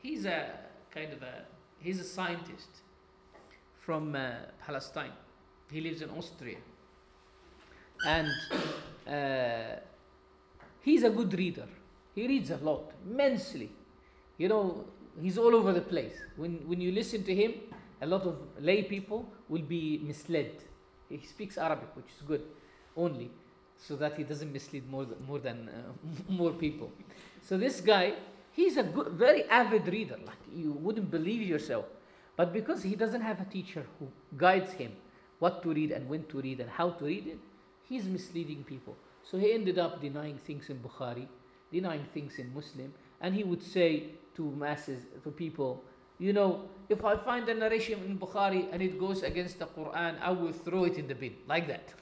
he's 0.00 0.24
a 0.24 0.50
kind 0.94 1.12
of 1.12 1.22
a, 1.22 1.44
he's 1.80 2.00
a 2.00 2.04
scientist 2.04 2.68
from 3.78 4.14
uh, 4.14 4.30
Palestine. 4.64 5.12
He 5.70 5.80
lives 5.80 6.02
in 6.02 6.10
Austria. 6.10 6.58
And 8.06 8.28
uh, 9.06 9.80
he's 10.82 11.02
a 11.02 11.10
good 11.10 11.32
reader. 11.34 11.66
He 12.14 12.26
reads 12.26 12.50
a 12.50 12.56
lot, 12.58 12.92
immensely. 13.08 13.70
You 14.36 14.48
know, 14.48 14.84
he's 15.20 15.38
all 15.38 15.54
over 15.54 15.72
the 15.72 15.80
place. 15.80 16.14
When, 16.36 16.68
when 16.68 16.80
you 16.80 16.92
listen 16.92 17.24
to 17.24 17.34
him, 17.34 17.54
a 18.00 18.06
lot 18.06 18.22
of 18.22 18.36
lay 18.60 18.82
people 18.82 19.28
will 19.48 19.62
be 19.62 20.00
misled. 20.04 20.52
He 21.08 21.20
speaks 21.26 21.58
Arabic, 21.58 21.94
which 21.96 22.06
is 22.06 22.22
good, 22.26 22.42
only, 22.96 23.30
so 23.76 23.96
that 23.96 24.16
he 24.16 24.24
doesn't 24.24 24.52
mislead 24.52 24.88
more, 24.88 25.06
more 25.26 25.38
than 25.38 25.68
uh, 25.68 26.32
more 26.32 26.52
people. 26.52 26.92
So 27.42 27.56
this 27.56 27.80
guy, 27.80 28.14
he's 28.58 28.76
a 28.76 28.82
good, 28.82 29.08
very 29.24 29.44
avid 29.44 29.86
reader. 29.86 30.18
Like 30.26 30.42
you 30.52 30.72
wouldn't 30.72 31.10
believe 31.10 31.42
yourself. 31.42 31.86
But 32.36 32.52
because 32.52 32.82
he 32.82 32.96
doesn't 33.02 33.20
have 33.20 33.40
a 33.40 33.44
teacher 33.44 33.84
who 33.98 34.08
guides 34.36 34.72
him 34.72 34.92
what 35.38 35.62
to 35.62 35.72
read 35.72 35.92
and 35.92 36.08
when 36.08 36.24
to 36.32 36.40
read 36.40 36.58
and 36.60 36.68
how 36.68 36.90
to 36.98 37.04
read 37.04 37.26
it, 37.34 37.38
he's 37.88 38.04
misleading 38.04 38.64
people. 38.64 38.96
So 39.22 39.38
he 39.38 39.52
ended 39.52 39.78
up 39.78 40.00
denying 40.00 40.38
things 40.38 40.70
in 40.70 40.78
Bukhari, 40.78 41.28
denying 41.72 42.06
things 42.12 42.38
in 42.38 42.52
Muslim, 42.52 42.92
and 43.20 43.34
he 43.34 43.44
would 43.44 43.62
say 43.62 43.90
to 44.36 44.42
masses, 44.64 45.02
to 45.22 45.30
people, 45.30 45.82
you 46.18 46.32
know, 46.32 46.62
if 46.88 47.04
I 47.04 47.16
find 47.16 47.48
a 47.48 47.54
narration 47.54 48.02
in 48.04 48.18
Bukhari 48.18 48.68
and 48.72 48.82
it 48.82 48.98
goes 48.98 49.22
against 49.22 49.60
the 49.60 49.66
Quran, 49.66 50.16
I 50.20 50.30
will 50.32 50.52
throw 50.52 50.84
it 50.84 50.96
in 50.98 51.06
the 51.06 51.14
bin, 51.14 51.34
like 51.46 51.68
that. 51.68 51.94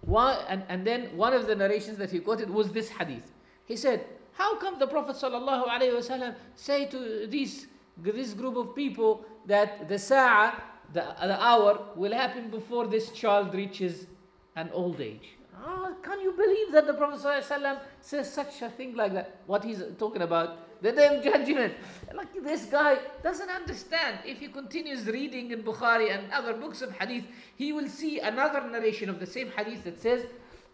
Why, 0.00 0.44
and, 0.48 0.62
and 0.68 0.86
then 0.86 1.16
one 1.16 1.34
of 1.34 1.46
the 1.46 1.54
narrations 1.54 1.98
that 1.98 2.10
he 2.10 2.20
quoted 2.20 2.48
was 2.48 2.72
this 2.72 2.88
hadith. 2.88 3.32
He 3.66 3.76
said, 3.76 4.06
How 4.36 4.56
come 4.56 4.78
the 4.78 4.86
Prophet 4.86 5.16
ﷺ 5.16 6.34
say 6.54 6.84
to 6.86 7.26
these, 7.26 7.66
this 7.96 8.34
group 8.34 8.56
of 8.56 8.76
people 8.76 9.24
that 9.46 9.88
the 9.88 9.98
sa'a, 9.98 10.52
the, 10.92 11.00
the 11.22 11.42
hour, 11.42 11.80
will 11.96 12.12
happen 12.12 12.50
before 12.50 12.86
this 12.86 13.10
child 13.12 13.54
reaches 13.54 14.06
an 14.54 14.68
old 14.74 15.00
age? 15.00 15.36
Oh, 15.64 15.96
can 16.02 16.20
you 16.20 16.32
believe 16.32 16.70
that 16.72 16.86
the 16.86 16.92
Prophet 16.92 17.20
ﷺ 17.20 17.80
says 18.02 18.30
such 18.30 18.60
a 18.60 18.68
thing 18.68 18.94
like 18.94 19.14
that? 19.14 19.40
What 19.46 19.64
he's 19.64 19.82
talking 19.98 20.20
about? 20.20 20.82
The 20.82 20.92
day 20.92 21.16
of 21.16 21.24
judgment. 21.24 21.72
Like 22.14 22.28
this 22.44 22.66
guy 22.66 22.98
doesn't 23.22 23.48
understand. 23.48 24.18
If 24.26 24.40
he 24.40 24.48
continues 24.48 25.06
reading 25.06 25.50
in 25.50 25.62
Bukhari 25.62 26.14
and 26.14 26.30
other 26.30 26.52
books 26.52 26.82
of 26.82 26.92
hadith, 26.92 27.24
he 27.56 27.72
will 27.72 27.88
see 27.88 28.20
another 28.20 28.68
narration 28.68 29.08
of 29.08 29.18
the 29.18 29.26
same 29.26 29.50
hadith 29.56 29.84
that 29.84 29.98
says, 29.98 30.26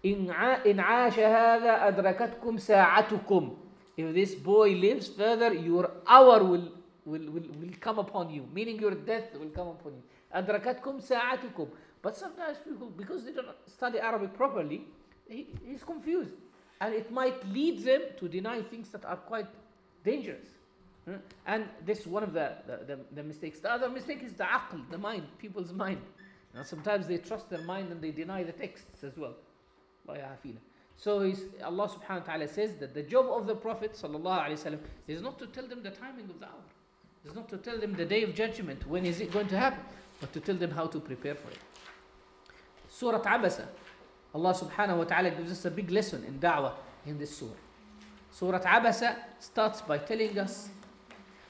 إن 0.05 0.31
ع- 0.31 0.63
إن 0.65 0.79
عاش 0.79 1.19
هذا 1.19 1.87
أدركتكم 1.87 2.57
ساعتكم. 2.57 3.55
If 3.97 4.13
this 4.13 4.35
boy 4.35 4.71
lives 4.71 5.07
further, 5.07 5.53
your 5.53 5.89
hour 6.07 6.43
will, 6.43 6.71
will, 7.05 7.25
will, 7.31 7.47
will 7.59 7.73
come 7.79 7.99
upon 7.99 8.29
you, 8.29 8.47
meaning 8.53 8.79
your 8.79 8.91
death 8.91 9.33
will 9.33 9.49
come 9.49 9.69
upon 9.69 9.93
you. 9.93 10.03
أدركتكم 10.33 10.99
ساعتكم. 10.99 11.67
But 12.01 12.15
sometimes 12.15 12.57
people, 12.59 12.87
because 12.95 13.25
they 13.25 13.31
don't 13.31 13.47
study 13.65 13.99
Arabic 13.99 14.33
properly, 14.35 14.85
he, 15.27 15.47
he's 15.65 15.83
confused. 15.83 16.35
And 16.79 16.93
it 16.93 17.11
might 17.11 17.43
lead 17.47 17.83
them 17.83 18.01
to 18.19 18.27
deny 18.27 18.61
things 18.61 18.89
that 18.89 19.03
are 19.03 19.15
quite 19.17 19.47
dangerous. 20.05 20.45
Huh? 21.09 21.17
And 21.47 21.65
this 21.85 22.01
is 22.01 22.07
one 22.07 22.21
of 22.21 22.33
the, 22.33 22.51
the, 22.67 22.77
the, 22.85 22.99
the 23.15 23.23
mistakes. 23.23 23.59
The 23.59 23.71
other 23.71 23.89
mistake 23.89 24.21
is 24.23 24.33
the 24.33 24.43
aql, 24.43 24.87
the 24.91 24.97
mind, 24.99 25.23
people's 25.39 25.73
mind. 25.73 26.01
Now 26.53 26.61
sometimes 26.63 27.07
they 27.07 27.17
trust 27.17 27.49
their 27.49 27.61
mind 27.61 27.91
and 27.91 27.99
they 27.99 28.11
deny 28.11 28.43
the 28.43 28.51
texts 28.51 29.03
as 29.03 29.17
well. 29.17 29.33
So 30.96 31.20
Allah 31.64 31.88
subhanahu 31.88 32.08
wa 32.08 32.18
ta'ala 32.20 32.48
says 32.48 32.76
that 32.76 32.94
the 32.94 33.02
job 33.02 33.26
of 33.26 33.46
the 33.46 33.54
Prophet 33.54 33.92
wasallam 33.94 34.78
is 35.08 35.20
not 35.22 35.38
to 35.38 35.46
tell 35.46 35.66
them 35.66 35.82
the 35.82 35.90
timing 35.90 36.30
of 36.30 36.38
the 36.38 36.46
hour. 36.46 36.62
It's 37.24 37.34
not 37.34 37.48
to 37.50 37.56
tell 37.56 37.78
them 37.78 37.94
the 37.94 38.04
day 38.04 38.22
of 38.22 38.34
judgment, 38.34 38.86
when 38.88 39.06
is 39.06 39.20
it 39.20 39.32
going 39.32 39.48
to 39.48 39.58
happen, 39.58 39.82
but 40.20 40.32
to 40.32 40.40
tell 40.40 40.56
them 40.56 40.70
how 40.70 40.86
to 40.86 41.00
prepare 41.00 41.34
for 41.34 41.50
it. 41.50 41.58
Surah 42.88 43.22
Abasa, 43.22 43.66
Allah 44.34 44.54
subhanahu 44.54 44.98
wa 44.98 45.04
ta'ala 45.04 45.30
gives 45.30 45.52
us 45.52 45.64
a 45.64 45.70
big 45.70 45.90
lesson 45.90 46.24
in 46.24 46.38
da'wah 46.38 46.72
in 47.06 47.18
this 47.18 47.36
surah. 47.36 47.52
Surah 48.30 48.60
Abasa 48.60 49.16
starts 49.38 49.80
by 49.82 49.98
telling 49.98 50.38
us 50.38 50.68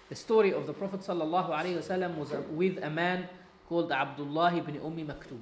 the 0.09 0.14
story 0.14 0.52
of 0.52 0.66
the 0.66 0.73
Prophet 0.73 1.00
sallallahu 1.00 2.16
was 2.18 2.30
with 2.50 2.82
a 2.82 2.90
man 2.90 3.28
called 3.68 3.92
Abdullah 3.92 4.54
ibn 4.56 4.75
Ummi 4.78 5.06
Maktoum. 5.06 5.40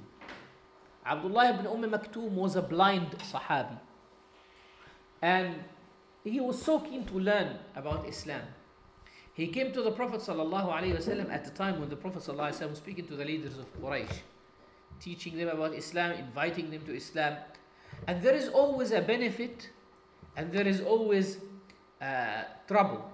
Abdullah 1.05 1.49
ibn 1.55 1.67
Umm 1.67 1.83
Maktoum 1.91 2.31
was 2.31 2.55
a 2.55 2.61
blind 2.61 3.11
Sahabi. 3.19 3.77
And 5.21 5.55
he 6.23 6.39
was 6.39 6.61
so 6.61 6.79
keen 6.79 7.05
to 7.05 7.19
learn 7.19 7.57
about 7.75 8.07
Islam. 8.07 8.41
He 9.33 9.47
came 9.47 9.71
to 9.71 9.81
the 9.81 9.91
Prophet 9.91 10.21
ﷺ 10.21 11.31
at 11.31 11.45
the 11.45 11.51
time 11.51 11.79
when 11.79 11.89
the 11.89 11.95
Prophet 11.95 12.21
ﷺ 12.23 12.69
was 12.69 12.77
speaking 12.77 13.07
to 13.07 13.15
the 13.15 13.25
leaders 13.25 13.57
of 13.57 13.65
Quraysh, 13.81 14.17
teaching 14.99 15.37
them 15.37 15.47
about 15.49 15.73
Islam, 15.73 16.11
inviting 16.11 16.69
them 16.69 16.85
to 16.85 16.95
Islam. 16.95 17.37
And 18.07 18.21
there 18.21 18.35
is 18.35 18.49
always 18.49 18.91
a 18.91 19.01
benefit 19.01 19.69
and 20.35 20.51
there 20.51 20.67
is 20.67 20.81
always 20.81 21.37
uh, 22.01 22.43
trouble 22.67 23.09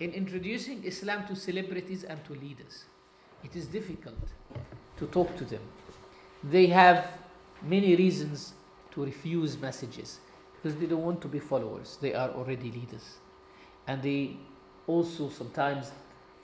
in 0.00 0.12
introducing 0.12 0.84
Islam 0.84 1.26
to 1.26 1.36
celebrities 1.36 2.04
and 2.04 2.22
to 2.24 2.34
leaders. 2.34 2.84
It 3.44 3.56
is 3.56 3.66
difficult 3.66 4.18
to 4.98 5.06
talk 5.06 5.34
to 5.36 5.44
them 5.44 5.60
they 6.42 6.66
have 6.66 7.18
many 7.62 7.96
reasons 7.96 8.54
to 8.92 9.04
refuse 9.04 9.58
messages. 9.58 10.20
Because 10.54 10.76
they 10.78 10.86
don't 10.86 11.04
want 11.04 11.20
to 11.22 11.28
be 11.28 11.38
followers. 11.38 11.98
They 12.00 12.14
are 12.14 12.30
already 12.30 12.70
leaders. 12.72 13.18
And 13.86 14.02
they 14.02 14.36
also 14.86 15.28
sometimes 15.28 15.92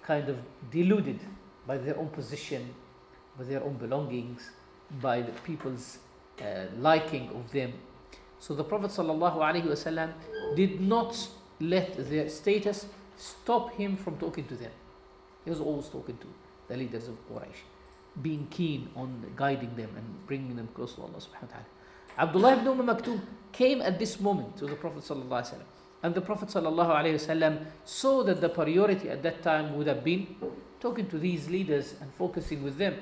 kind 0.03 0.29
of 0.29 0.39
deluded 0.71 1.19
by 1.67 1.79
their 1.79 1.99
own 1.99 2.09
position 2.09 2.75
by 3.39 3.45
their 3.45 3.63
own 3.63 3.75
belongings 3.75 4.51
by 5.01 5.21
the 5.23 5.33
people's 5.43 5.99
uh, 6.41 6.67
liking 6.79 7.29
of 7.31 7.51
them. 7.51 7.73
So 8.39 8.55
the 8.55 8.65
prophet 8.65 8.91
ﷺ 8.91 10.13
did 10.55 10.81
not 10.81 11.29
let 11.61 12.09
their 12.11 12.29
status 12.29 12.87
stop 13.17 13.73
him 13.75 13.97
from 13.97 14.19
talking 14.19 14.47
to 14.47 14.55
them. 14.55 14.71
He 15.45 15.51
was 15.51 15.61
always 15.61 15.89
talking 15.89 16.17
to 16.19 16.27
the 16.69 16.77
leaders 16.77 17.09
of 17.09 17.17
quraysh 17.29 17.63
being 18.23 18.47
keen 18.50 18.88
on 18.94 19.33
guiding 19.37 19.75
them 19.76 19.90
and 19.97 20.26
bringing 20.26 20.56
them 20.56 20.68
close 20.75 20.94
to 20.94 21.02
Allah 21.02 21.18
subhanahu 21.18 21.42
wa 21.42 21.49
ta'ala. 21.49 21.66
Abdullah 22.18 22.52
ibn 22.59 22.68
Umm 22.68 22.87
Maktoum 22.87 23.21
came 23.52 23.83
at 23.83 23.99
this 23.99 24.21
moment 24.21 24.56
to 24.59 24.66
the 24.66 24.76
Prophet 24.76 25.02
sallallahu 25.02 25.28
alaihi 25.28 25.54
wasallam. 25.54 25.71
And 26.02 26.14
the 26.14 26.21
Prophet 26.21 26.49
sallallahu 26.49 26.90
alaihi 26.90 27.14
wasallam 27.14 27.64
saw 27.85 28.23
that 28.25 28.40
the 28.40 28.49
priority 28.49 29.09
at 29.09 29.23
that 29.23 29.42
time 29.42 29.75
would 29.76 29.87
have 29.87 30.04
been 30.04 30.37
talking 30.80 31.09
to 31.09 31.18
these 31.18 31.49
leaders 31.49 31.94
and 32.00 32.12
focusing 32.14 32.62
with 32.62 32.76
them. 32.76 32.97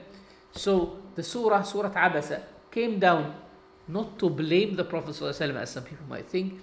So 0.52 0.98
the 1.14 1.22
surah, 1.22 1.62
Surah 1.62 1.90
Abasa, 1.90 2.42
came 2.70 2.98
down 2.98 3.34
not 3.88 4.18
to 4.18 4.30
blame 4.30 4.76
the 4.76 4.84
Prophet 4.84 5.20
as 5.20 5.70
some 5.70 5.84
people 5.84 6.06
might 6.08 6.28
think, 6.28 6.60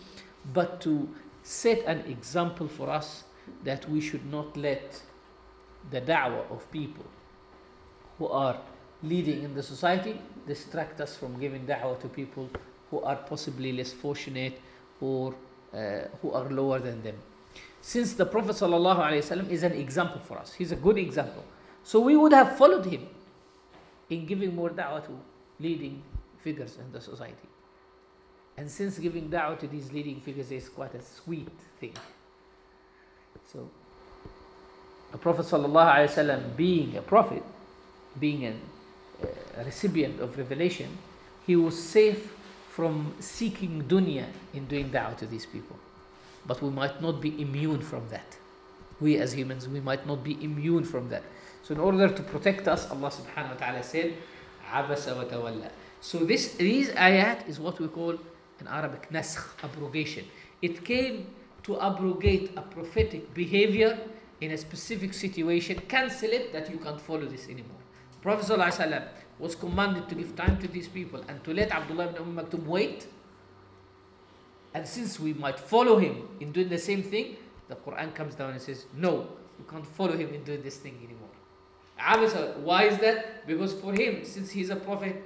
but 0.54 0.80
to 0.82 1.10
set 1.44 1.84
an 1.86 2.00
example 2.08 2.68
for 2.68 2.90
us 2.90 3.26
that 3.64 3.88
we 3.90 4.00
should 4.00 4.26
not 4.32 4.56
let 4.56 5.02
the 5.92 6.02
da'wah 6.02 6.50
of 6.52 6.72
people 6.72 7.06
who 8.20 8.28
are 8.28 8.58
leading 9.02 9.44
in 9.44 9.56
the 9.56 9.64
society 9.64 10.22
distract 10.46 11.02
us 11.02 11.16
from 11.16 11.40
giving 11.40 11.66
da'wah 11.66 12.00
to 12.02 12.08
people 12.08 12.50
who 12.92 13.02
are 13.02 13.16
possibly 13.16 13.72
less 13.72 13.94
fortunate 13.94 14.60
or 15.02 15.34
uh, 15.74 16.02
who 16.22 16.32
are 16.32 16.50
lower 16.50 16.80
than 16.80 17.02
them. 17.02 17.16
Since 17.82 18.14
the 18.14 18.26
Prophet 18.26 18.56
ﷺ 18.56 19.50
is 19.50 19.64
an 19.64 19.72
example 19.74 20.20
for 20.20 20.38
us, 20.38 20.54
he's 20.54 20.72
a 20.72 20.76
good 20.76 20.98
example. 20.98 21.46
So 21.84 22.00
we 22.02 22.18
would 22.18 22.34
have 22.34 22.58
followed 22.58 22.86
him 22.86 23.08
in 24.10 24.26
giving 24.26 24.56
more 24.56 24.70
da'wah 24.70 25.06
to 25.06 25.18
leading 25.60 26.02
figures 26.44 26.78
in 26.78 26.92
the 26.92 27.00
society. 27.00 27.48
And 28.58 28.70
since 28.70 28.98
giving 29.00 29.30
da'wah 29.30 29.60
to 29.60 29.68
these 29.68 29.92
leading 29.94 30.20
figures 30.20 30.52
is 30.52 30.68
quite 30.68 30.94
a 30.94 31.02
sweet 31.02 31.48
thing. 31.80 31.94
So 33.54 33.70
the 35.12 35.18
Prophet 35.18 35.46
ﷺ 35.46 36.58
being 36.58 36.98
a 36.98 37.02
prophet, 37.02 37.44
being 38.19 38.45
an, 38.45 38.61
uh, 39.23 39.27
a 39.61 39.65
recipient 39.65 40.21
of 40.21 40.37
revelation, 40.39 40.99
he 41.47 41.57
was 41.57 41.81
safe 41.81 42.33
from 42.71 43.15
seeking 43.21 43.85
dunya 43.85 44.27
in 44.53 44.67
doing 44.67 44.91
da'wah 44.91 45.17
to 45.17 45.27
these 45.27 45.47
people. 45.47 45.77
But 46.47 46.61
we 46.61 46.71
might 46.71 47.01
not 47.01 47.21
be 47.21 47.41
immune 47.41 47.81
from 47.81 48.09
that. 48.11 48.37
We 49.01 49.17
as 49.19 49.33
humans, 49.33 49.69
we 49.69 49.81
might 49.81 50.07
not 50.07 50.25
be 50.25 50.43
immune 50.43 50.85
from 50.85 51.09
that. 51.11 51.23
So 51.63 51.75
in 51.75 51.81
order 51.81 52.09
to 52.09 52.23
protect 52.23 52.69
us, 52.69 52.91
Allah 52.91 53.11
subhanahu 53.11 53.55
wa 53.55 53.67
ta'ala 53.67 53.83
said, 53.83 54.15
عَبَسَ 54.71 55.07
وَتَوَلَّى 55.07 55.71
So 56.01 56.19
this, 56.19 56.55
these 56.55 56.91
ayat 56.91 57.49
is 57.49 57.59
what 57.59 57.81
we 57.81 57.89
call 57.89 58.19
in 58.61 58.67
Arabic 58.69 59.09
naskh, 59.11 59.47
abrogation. 59.63 60.25
It 60.61 60.85
came 60.85 61.27
to 61.63 61.81
abrogate 61.81 62.53
a 62.57 62.63
prophetic 62.63 63.33
behavior 63.35 63.99
in 64.41 64.51
a 64.51 64.59
specific 64.59 65.15
situation, 65.15 65.81
cancel 65.89 66.31
it 66.31 66.53
that 66.53 66.71
you 66.71 66.79
can't 66.79 67.01
follow 67.01 67.25
this 67.25 67.49
anymore. 67.49 67.81
Prophet 68.23 68.47
ﷺ 68.47 69.09
was 69.39 69.55
commanded 69.55 70.09
to 70.09 70.15
give 70.15 70.35
time 70.37 70.59
to 70.59 70.69
these 70.69 70.89
people 70.89 71.23
and 71.29 71.43
to 71.45 71.53
let 71.53 71.71
Abdullah 71.73 72.09
ibn 72.11 72.23
Umm 72.23 72.37
Maktoum 72.37 72.65
wait. 72.67 73.07
And 74.73 74.87
since 74.87 75.21
we 75.21 75.35
might 75.35 75.59
follow 75.61 75.99
him 75.99 76.29
in 76.41 76.53
doing 76.53 76.69
the 76.69 76.79
same 76.79 77.03
thing, 77.03 77.37
the 77.69 77.77
Quran 77.77 78.15
comes 78.15 78.35
down 78.35 78.51
and 78.53 78.61
says, 78.61 78.87
No, 78.95 79.29
you 79.59 79.65
can't 79.71 79.87
follow 79.87 80.17
him 80.17 80.33
in 80.35 80.43
doing 80.45 80.63
this 80.63 80.77
thing 80.77 80.97
anymore. 81.05 81.29
عبس 81.99 82.57
why 82.65 82.85
is 82.85 82.99
that 82.99 83.47
because 83.47 83.73
for 83.75 83.93
him 83.93 84.25
since 84.25 84.51
he's 84.51 84.71
a 84.71 84.77
prophet 84.77 85.23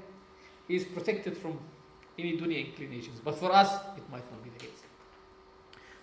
he 0.66 0.76
is 0.76 0.84
protected 0.84 1.36
from 1.36 1.58
any 2.18 2.36
dunya 2.36 2.66
inclinations 2.66 3.20
but 3.24 3.34
for 3.38 3.50
us 3.52 3.72
it 3.96 4.02
might 4.10 4.24
not 4.30 4.42
be 4.44 4.50
the 4.50 4.58
case 4.66 4.82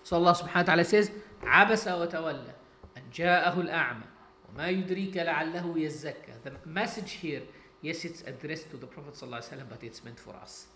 so 0.02 0.16
Allah 0.16 0.34
subhanahu 0.34 0.56
wa 0.56 0.62
ta'ala 0.62 0.84
says 0.84 1.10
عبس 1.42 1.86
وتولى 1.86 2.54
أن 2.96 3.02
جاءه 3.12 3.60
الأعمى 3.60 4.06
وما 4.54 4.68
يدريك 4.68 5.16
لعله 5.16 5.78
يزكى 5.78 6.32
the 6.44 6.52
message 6.66 7.12
here 7.22 7.42
yes 7.82 8.04
it's 8.04 8.22
addressed 8.22 8.70
to 8.70 8.76
the 8.76 8.86
Prophet 8.86 9.14
صلى 9.14 9.22
الله 9.28 9.36
عليه 9.36 9.46
وسلم 9.46 9.66
but 9.68 9.82
it's 9.84 10.04
meant 10.04 10.18
for 10.20 10.34
us 10.36 10.66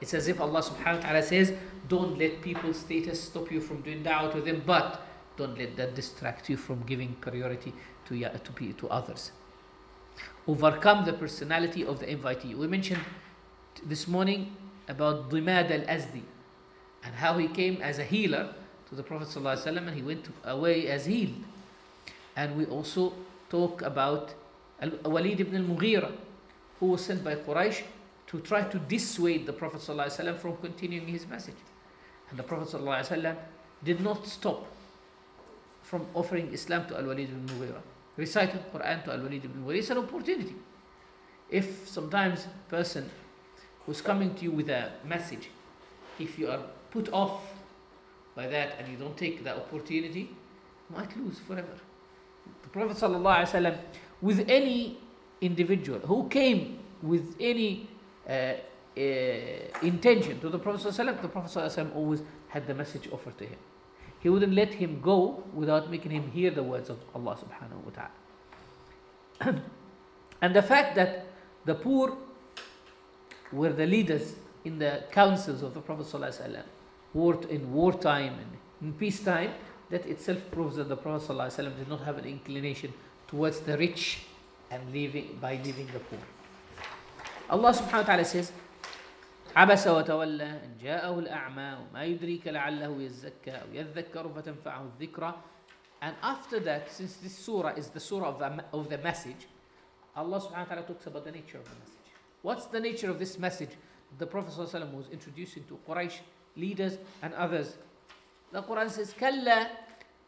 it's 0.00 0.12
as 0.14 0.28
if 0.28 0.40
Allah 0.40 0.60
subhanahu 0.62 0.96
wa 0.96 1.02
ta'ala 1.02 1.22
says 1.22 1.52
don't 1.88 2.18
let 2.18 2.42
people's 2.42 2.78
status 2.78 3.22
stop 3.22 3.50
you 3.50 3.60
from 3.60 3.80
doing 3.82 4.02
da'wah 4.02 4.32
to 4.32 4.40
them 4.40 4.62
but 4.66 5.00
don't 5.36 5.56
let 5.58 5.76
that 5.76 5.94
distract 5.94 6.48
you 6.50 6.56
from 6.56 6.82
giving 6.86 7.14
priority 7.20 7.72
to, 8.06 8.14
ya- 8.14 8.28
to, 8.28 8.52
pe- 8.52 8.72
to 8.72 8.88
others 8.88 9.32
overcome 10.46 11.04
the 11.04 11.12
personality 11.12 11.84
of 11.84 12.00
the 12.00 12.06
invitee 12.06 12.54
we 12.54 12.66
mentioned 12.66 13.00
t- 13.74 13.82
this 13.86 14.06
morning 14.06 14.54
about 14.88 15.30
Dimad 15.30 15.70
al-Azdi 15.70 16.22
and 17.02 17.14
how 17.14 17.38
he 17.38 17.48
came 17.48 17.80
as 17.80 17.98
a 17.98 18.04
healer 18.04 18.54
to 18.88 18.94
the 18.94 19.02
Prophet 19.02 19.28
ﷺ 19.28 19.66
and 19.78 19.90
he 19.90 20.02
went 20.02 20.26
away 20.44 20.86
as 20.88 21.06
healed. 21.06 21.34
And 22.39 22.55
we 22.55 22.65
also 22.65 23.13
talk 23.49 23.81
about 23.81 24.33
Al- 24.81 25.11
Walid 25.13 25.41
ibn 25.41 25.55
al-Mughira 25.61 26.09
who 26.79 26.85
was 26.93 27.03
sent 27.03 27.21
by 27.21 27.35
Quraysh 27.35 27.83
to 28.27 28.39
try 28.39 28.61
to 28.63 28.79
dissuade 28.79 29.45
the 29.45 29.51
Prophet 29.51 29.81
ﷺ 29.81 30.37
from 30.37 30.55
continuing 30.57 31.07
his 31.07 31.27
message. 31.27 31.61
And 32.29 32.39
the 32.39 32.43
Prophet 32.43 32.69
ﷺ 32.77 33.35
did 33.83 33.99
not 33.99 34.25
stop 34.25 34.67
from 35.81 36.07
offering 36.13 36.53
Islam 36.53 36.87
to 36.87 36.97
Al-Walid 36.97 37.29
ibn 37.29 37.45
Mughira, 37.49 37.81
reciting 38.15 38.61
Quran 38.73 39.03
to 39.03 39.11
Al-Walid 39.11 39.43
ibn 39.43 39.61
Mughira. 39.61 39.79
It's 39.79 39.89
an 39.89 39.97
opportunity. 39.97 40.55
If 41.49 41.89
sometimes 41.89 42.45
a 42.45 42.69
person 42.69 43.09
who's 43.85 44.01
coming 44.01 44.33
to 44.35 44.43
you 44.45 44.51
with 44.51 44.69
a 44.69 44.91
message, 45.03 45.49
if 46.17 46.39
you 46.39 46.47
are 46.47 46.61
put 46.89 47.11
off 47.11 47.53
by 48.33 48.47
that 48.47 48.75
and 48.79 48.87
you 48.87 48.97
don't 48.97 49.17
take 49.17 49.43
that 49.43 49.57
opportunity, 49.57 50.21
you 50.21 50.95
might 50.95 51.17
lose 51.17 51.39
forever 51.39 51.79
The 52.62 52.68
Prophet 52.68 52.96
ﷺ, 52.96 53.78
with 54.22 54.44
any 54.48 54.98
individual 55.40 56.00
who 56.00 56.28
came 56.28 56.78
with 57.02 57.36
any 57.38 57.88
uh, 58.28 58.32
uh, 58.32 59.00
intention 59.82 60.40
to 60.40 60.48
the 60.48 60.58
Prophet 60.58 60.88
ﷺ, 60.88 61.20
the 61.22 61.28
Prophet 61.28 61.50
ﷺ 61.58 61.94
always 61.94 62.22
had 62.48 62.66
the 62.66 62.74
message 62.74 63.08
offered 63.12 63.36
to 63.38 63.44
him. 63.44 63.58
He 64.20 64.28
wouldn't 64.30 64.54
let 64.54 64.72
him 64.74 65.00
go 65.00 65.44
without 65.52 65.90
making 65.90 66.12
him 66.12 66.30
hear 66.30 66.50
the 66.50 66.62
words 66.62 66.88
of 66.88 66.98
Allah 67.14 67.36
subhanahu 67.36 67.84
wa 67.84 68.08
ta'ala. 69.40 69.62
and 70.40 70.56
the 70.56 70.62
fact 70.62 70.94
that 70.94 71.26
the 71.64 71.74
poor 71.74 72.16
were 73.52 73.72
the 73.72 73.86
leaders 73.86 74.36
in 74.64 74.78
the 74.78 75.04
councils 75.12 75.62
of 75.62 75.74
the 75.74 75.80
Prophet 75.80 76.06
ﷺ, 76.06 76.62
war 77.12 77.38
in 77.50 77.72
wartime 77.72 78.34
and 78.38 78.56
in 78.80 78.92
peacetime, 78.94 79.50
that 79.90 80.06
itself 80.06 80.38
proves 80.50 80.76
that 80.76 80.88
the 80.88 80.96
Prophet 80.96 81.28
ﷺ 81.32 81.76
did 81.76 81.88
not 81.88 82.00
have 82.02 82.18
an 82.18 82.24
inclination 82.24 82.92
towards 83.28 83.60
the 83.60 83.76
rich 83.76 84.26
and 84.70 84.92
leaving 84.92 85.38
by 85.40 85.60
leaving 85.64 85.86
the 85.92 86.00
poor. 86.00 86.18
Allah 87.50 87.72
subhanahu 87.72 87.92
wa 87.92 88.02
ta'ala 88.02 88.24
says, 88.24 88.52
عبس 89.56 89.86
وتولى 89.86 90.42
أن 90.42 90.76
جاءه 90.82 91.18
الأعمى 91.18 91.78
وما 91.78 92.04
يدريك 92.04 92.48
لعله 92.48 93.02
يزكى 93.02 93.50
أو 93.50 93.66
يذكر 93.72 94.28
فتنفعه 94.28 94.82
الذكرى 94.98 95.34
And 96.02 96.16
after 96.22 96.60
that, 96.60 96.90
since 96.92 97.14
this 97.16 97.32
surah 97.38 97.70
is 97.76 97.88
the 97.88 98.00
surah 98.00 98.28
of 98.28 98.38
the, 98.38 98.64
of 98.72 98.90
the 98.90 98.98
message, 98.98 99.46
Allah 100.16 100.40
subhanahu 100.40 100.68
wa 100.68 100.74
ta'ala 100.74 100.82
talks 100.82 101.06
about 101.06 101.24
the 101.24 101.32
nature 101.32 101.58
of 101.58 101.64
the 101.64 101.76
message. 101.80 101.94
What's 102.42 102.66
the 102.66 102.80
nature 102.80 103.10
of 103.10 103.18
this 103.18 103.38
message 103.38 103.70
the 104.18 104.26
Prophet 104.26 104.52
ﷺ 104.52 104.92
was 104.92 105.08
introducing 105.10 105.64
to 105.64 105.78
Quraysh 105.88 106.18
leaders 106.56 106.98
and 107.22 107.32
others? 107.34 107.76
The 108.51 108.61
Quran 108.63 108.89
says, 108.89 109.13
كلا 109.13 109.69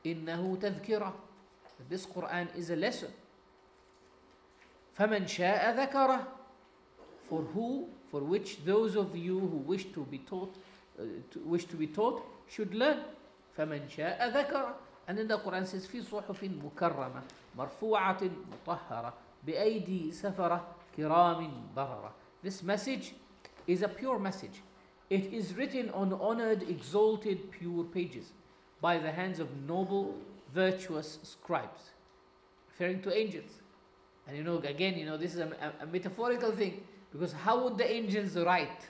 إنه 0.06 0.58
تذكرة. 0.62 1.14
This 1.90 2.06
Quran 2.06 2.48
is 2.56 2.70
a 2.70 2.76
lesson. 2.76 3.12
فمن 4.98 5.28
شاء 5.28 5.76
ذكره. 5.76 6.28
For 7.30 7.42
who, 7.54 7.88
for 8.12 8.22
which 8.22 8.64
those 8.66 8.96
of 8.96 9.16
you 9.16 9.40
who 9.40 9.58
wish 9.66 9.86
to 9.94 10.02
be 10.06 10.20
taught, 10.20 10.54
uh, 11.00 11.04
to, 11.32 11.40
wish 11.40 11.66
to 11.66 11.76
be 11.76 11.88
taught, 11.88 12.22
should 12.48 12.74
learn. 12.76 13.00
فمن 13.58 13.90
شاء 13.90 14.32
ذكره. 14.32 14.76
And 15.08 15.18
then 15.18 15.28
the 15.28 15.40
Quran 15.40 15.66
says, 15.66 15.88
في 15.88 16.02
صحف 16.02 16.44
مكرمة 16.44 17.22
مرفوعة 17.58 18.22
مطهرة 18.52 19.14
بأيدي 19.44 20.12
سفرة 20.12 20.76
كرام 20.96 21.52
بررة. 21.76 22.12
This 22.44 22.62
message 22.62 23.14
is 23.68 23.82
a 23.82 23.88
pure 23.88 24.20
message. 24.20 24.62
It 25.12 25.34
is 25.34 25.54
written 25.58 25.90
on 25.90 26.14
honored, 26.14 26.64
exalted, 26.70 27.52
pure 27.52 27.84
pages 27.84 28.32
by 28.80 28.98
the 28.98 29.12
hands 29.12 29.42
of 29.42 29.50
noble, 29.68 30.16
virtuous 30.54 31.20
scribes, 31.24 31.82
referring 32.70 33.02
to 33.02 33.14
angels. 33.14 33.52
And 34.26 34.38
you 34.38 34.44
know, 34.46 34.60
again, 34.60 34.98
you 34.98 35.06
know, 35.06 35.18
this 35.18 35.34
is 35.34 35.42
a, 35.42 35.74
a, 35.82 35.86
metaphorical 35.86 36.54
thing 36.54 36.86
because 37.12 37.34
how 37.34 37.62
would 37.62 37.78
the 37.78 37.92
angels 37.92 38.38
write? 38.38 38.88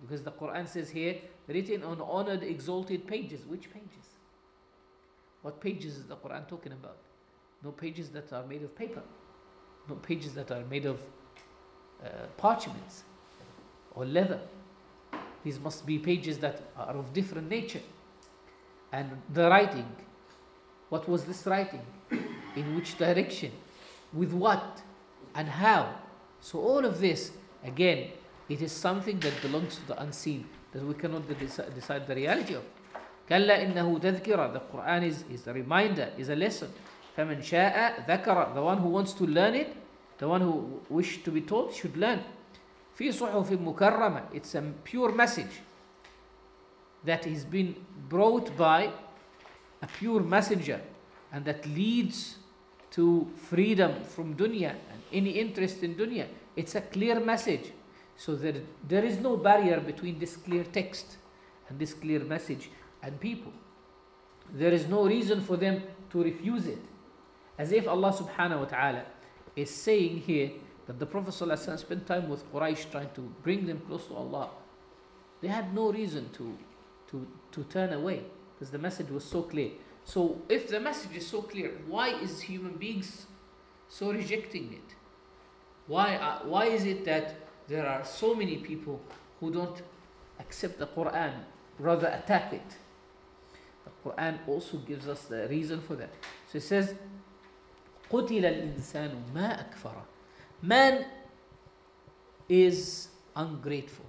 Because 0.00 0.22
the 0.22 0.32
Quran 0.32 0.66
says 0.66 0.88
here, 0.88 1.16
written 1.48 1.82
on 1.82 2.00
honored, 2.00 2.42
exalted 2.42 3.06
pages. 3.06 3.44
Which 3.44 3.70
pages? 3.70 4.08
What 5.42 5.60
pages 5.60 5.98
is 5.98 6.06
the 6.06 6.16
Quran 6.16 6.48
talking 6.48 6.72
about? 6.72 6.96
No 7.62 7.72
pages 7.72 8.08
that 8.10 8.32
are 8.32 8.46
made 8.46 8.62
of 8.62 8.74
paper, 8.74 9.02
no 9.86 9.96
pages 9.96 10.32
that 10.32 10.50
are 10.50 10.64
made 10.64 10.86
of 10.86 10.98
uh, 12.02 12.08
parchments 12.38 13.04
or 13.94 14.06
leather. 14.06 14.40
These 15.43 15.59
must 15.59 15.85
be 15.85 15.99
pages 15.99 16.37
that 16.39 16.61
are 16.77 16.95
of 16.97 17.13
different 17.13 17.49
nature. 17.49 17.81
And 18.91 19.21
the 19.33 19.49
writing, 19.49 19.87
what 20.89 21.07
was 21.07 21.25
this 21.25 21.45
writing? 21.45 21.81
In 22.55 22.75
which 22.75 22.97
direction? 22.97 23.51
With 24.11 24.33
what? 24.33 24.81
And 25.35 25.47
how? 25.47 25.93
So, 26.41 26.59
all 26.59 26.83
of 26.85 26.99
this, 26.99 27.31
again, 27.63 28.09
it 28.47 28.61
is 28.61 28.71
something 28.71 29.19
that 29.19 29.41
belongs 29.41 29.75
to 29.75 29.87
the 29.87 30.01
unseen 30.01 30.45
that 30.71 30.83
we 30.83 30.93
cannot 30.95 31.23
deci- 31.27 31.73
decide 31.75 32.07
the 32.07 32.15
reality 32.15 32.55
of. 32.55 32.63
كلا 33.29 33.61
إنه 33.61 33.99
تذكرة 33.99 34.53
The 34.53 34.59
Quran 34.73 35.03
is, 35.03 35.23
is 35.31 35.47
a 35.47 35.53
reminder, 35.53 36.09
is 36.17 36.29
a 36.29 36.35
lesson. 36.35 36.69
فمن 37.15 37.41
شاء 37.43 38.05
ذكر 38.07 38.55
The 38.55 38.61
one 38.61 38.79
who 38.79 38.89
wants 38.89 39.13
to 39.13 39.25
learn 39.27 39.53
it, 39.53 39.75
the 40.17 40.27
one 40.27 40.41
who 40.41 40.81
wish 40.89 41.23
to 41.23 41.31
be 41.31 41.41
taught 41.41 41.73
should 41.73 41.95
learn. 41.95 42.23
في 42.95 43.11
صحف 43.11 43.51
مكرمة 43.51 44.23
It's 44.33 44.55
a 44.55 44.61
pure 44.83 45.11
message 45.11 45.61
that 47.05 47.25
has 47.25 47.45
been 47.45 47.75
brought 48.09 48.55
by 48.57 48.91
a 49.81 49.87
pure 49.87 50.21
messenger 50.21 50.81
and 51.31 51.45
that 51.45 51.65
leads 51.65 52.37
to 52.91 53.27
freedom 53.35 54.03
from 54.03 54.35
dunya 54.35 54.71
and 54.91 55.01
any 55.13 55.31
interest 55.31 55.83
in 55.83 55.95
dunya. 55.95 56.27
It's 56.55 56.75
a 56.75 56.81
clear 56.81 57.19
message. 57.19 57.71
So 58.17 58.35
that 58.35 58.55
there 58.85 59.05
is 59.05 59.17
no 59.19 59.37
barrier 59.37 59.79
between 59.79 60.19
this 60.19 60.35
clear 60.35 60.65
text 60.65 61.15
and 61.69 61.79
this 61.79 61.93
clear 61.93 62.19
message 62.19 62.69
and 63.01 63.17
people. 63.19 63.53
There 64.53 64.71
is 64.71 64.87
no 64.87 65.05
reason 65.05 65.39
for 65.41 65.55
them 65.55 65.83
to 66.09 66.23
refuse 66.23 66.67
it. 66.67 66.83
As 67.57 67.71
if 67.71 67.87
Allah 67.87 68.11
subhanahu 68.11 68.59
wa 68.59 68.65
ta'ala 68.65 69.03
is 69.55 69.69
saying 69.69 70.23
here 70.27 70.51
that 70.87 70.99
the 70.99 71.05
Prophet 71.05 71.33
ﷺ 71.33 71.79
spent 71.79 72.07
time 72.07 72.29
with 72.29 72.51
Quraysh 72.51 72.89
trying 72.91 73.09
to 73.15 73.21
bring 73.43 73.65
them 73.65 73.79
close 73.87 74.07
to 74.07 74.15
Allah. 74.15 74.49
They 75.41 75.47
had 75.47 75.73
no 75.73 75.91
reason 75.91 76.29
to, 76.33 76.57
to, 77.11 77.27
to 77.51 77.63
turn 77.65 77.93
away 77.93 78.23
because 78.53 78.71
the 78.71 78.79
message 78.79 79.09
was 79.09 79.23
so 79.23 79.43
clear. 79.43 79.71
So 80.03 80.41
if 80.49 80.67
the 80.67 80.79
message 80.79 81.15
is 81.15 81.27
so 81.27 81.43
clear, 81.43 81.71
why 81.87 82.09
is 82.09 82.41
human 82.41 82.73
beings 82.73 83.27
so 83.87 84.11
rejecting 84.11 84.73
it? 84.73 84.95
Why, 85.87 86.15
uh, 86.15 86.39
why 86.45 86.65
is 86.65 86.85
it 86.85 87.05
that 87.05 87.35
there 87.67 87.85
are 87.87 88.03
so 88.03 88.33
many 88.33 88.57
people 88.57 89.01
who 89.39 89.51
don't 89.51 89.81
accept 90.39 90.79
the 90.79 90.87
Quran, 90.87 91.33
rather 91.77 92.07
attack 92.07 92.53
it? 92.53 92.75
The 93.85 94.09
Quran 94.09 94.39
also 94.47 94.77
gives 94.77 95.07
us 95.07 95.23
the 95.25 95.47
reason 95.47 95.81
for 95.81 95.95
that. 95.95 96.09
So 96.51 96.57
it 96.57 96.63
says, 96.63 96.95
قتل 98.11 98.45
الإنسان 98.45 99.23
ما 99.35 99.61
أكفره 99.61 100.03
Man 100.62 101.06
is 102.48 103.08
ungrateful. 103.36 104.04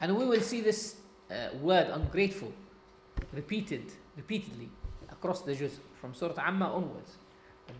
And 0.00 0.16
we 0.16 0.24
will 0.24 0.40
see 0.40 0.60
this 0.60 0.96
uh, 1.30 1.56
word 1.60 1.88
ungrateful 1.88 2.52
repeated 3.32 3.92
repeatedly 4.16 4.68
across 5.10 5.40
the 5.42 5.54
juz 5.54 5.78
from 6.00 6.14
Surah 6.14 6.34
Amma 6.38 6.66
onwards. 6.66 7.16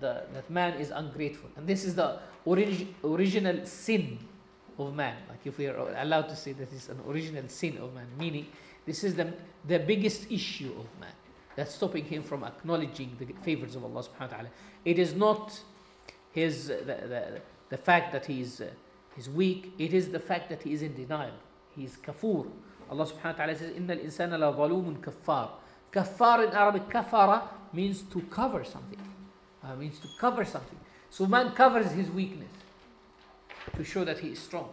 The, 0.01 0.25
that 0.33 0.49
man 0.51 0.75
is 0.81 0.90
ungrateful. 0.90 1.51
And 1.57 1.66
this 1.66 1.85
is 1.85 1.94
the 1.94 2.18
orig- 2.47 2.94
original 3.05 3.66
sin 3.66 4.18
of 4.79 4.94
man. 4.94 5.16
Like 5.29 5.40
if 5.44 5.59
we 5.59 5.66
are 5.66 5.77
allowed 5.99 6.29
to 6.31 6.37
say 6.37 6.53
that 6.53 6.73
it's 6.73 6.88
an 6.88 7.01
original 7.07 7.47
sin 7.49 7.77
of 7.79 7.94
man, 7.94 8.07
meaning 8.18 8.47
this 8.87 9.05
is 9.05 9.14
the, 9.14 9.33
the 9.68 9.79
biggest 9.79 10.31
issue 10.33 10.73
of 10.79 10.87
man. 11.01 11.12
that's 11.57 11.75
stopping 11.75 12.05
him 12.05 12.23
from 12.23 12.44
acknowledging 12.44 13.16
the 13.18 13.27
favors 13.42 13.77
of 13.77 13.85
Allah 13.85 14.03
subhanahu 14.03 14.20
wa 14.20 14.27
ta'ala. 14.27 14.49
It 14.85 14.99
is 14.99 15.14
not 15.14 15.59
his 16.33 16.68
the, 16.68 16.75
the, 16.75 17.40
the 17.68 17.77
fact 17.77 18.12
that 18.12 18.27
he's 18.27 18.61
uh, 18.61 18.70
he's 19.14 19.29
weak, 19.29 19.72
it 19.79 19.92
is 19.92 20.11
the 20.11 20.20
fact 20.20 20.48
that 20.50 20.62
he 20.62 20.72
is 20.72 20.83
in 20.83 20.94
denial. 20.94 21.35
He 21.74 21.85
is 21.85 21.96
kafur. 21.96 22.46
Allah 22.90 23.07
subhanahu 23.07 23.24
wa 23.24 23.33
ta'ala 23.33 23.57
says, 23.57 23.77
Inna 23.77 23.94
al-insana 23.94 24.38
la 24.38 24.53
zalumun 24.53 24.98
kaffar. 24.98 25.50
In 25.96 26.50
Arabic, 26.55 26.88
kafara 26.88 27.42
means 27.72 28.03
to 28.03 28.20
cover 28.22 28.64
something. 28.64 28.98
Uh, 29.62 29.74
means 29.77 29.98
to 30.00 30.09
cover 30.18 30.44
something. 30.44 30.79
So 31.11 31.27
man 31.27 31.53
covers 31.53 31.92
his 31.92 32.11
weakness 32.11 32.50
to 33.77 33.85
show 33.85 34.05
that 34.05 34.18
he 34.18 34.31
is 34.31 34.38
strong. 34.38 34.70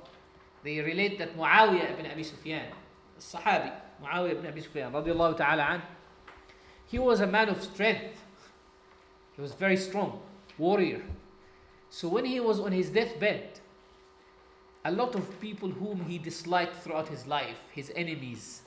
They 0.64 0.80
relate 0.80 1.18
that 1.20 1.38
Muawiyah 1.38 1.92
ibn 1.92 2.12
Abi 2.12 2.24
Sufyan, 2.24 2.66
Sahabi, 3.20 3.72
Muawiyah 4.04 4.32
ibn 4.32 4.48
Abi 4.48 4.62
Sufyan, 4.62 4.92
radiallahu 4.92 5.38
ta'ala 5.38 5.64
an, 5.64 5.82
he 6.88 7.00
was 7.00 7.22
a 7.22 7.28
man 7.28 7.50
of 7.50 7.62
strength. 7.62 8.20
He 9.36 9.42
was 9.42 9.54
very 9.54 9.78
strong, 9.78 10.20
warrior. 10.58 11.02
So 11.92 12.08
when 12.08 12.24
he 12.24 12.40
was 12.40 12.60
on 12.62 12.72
his 12.72 12.90
deathbed, 12.90 13.60
a 14.86 14.92
lot 14.92 15.14
of 15.14 15.40
people 15.42 15.70
whom 15.70 16.06
he 16.06 16.18
disliked 16.18 16.78
throughout 16.78 17.10
his 17.10 17.28
life, 17.28 17.58
his 17.74 17.92
enemies. 17.96 18.62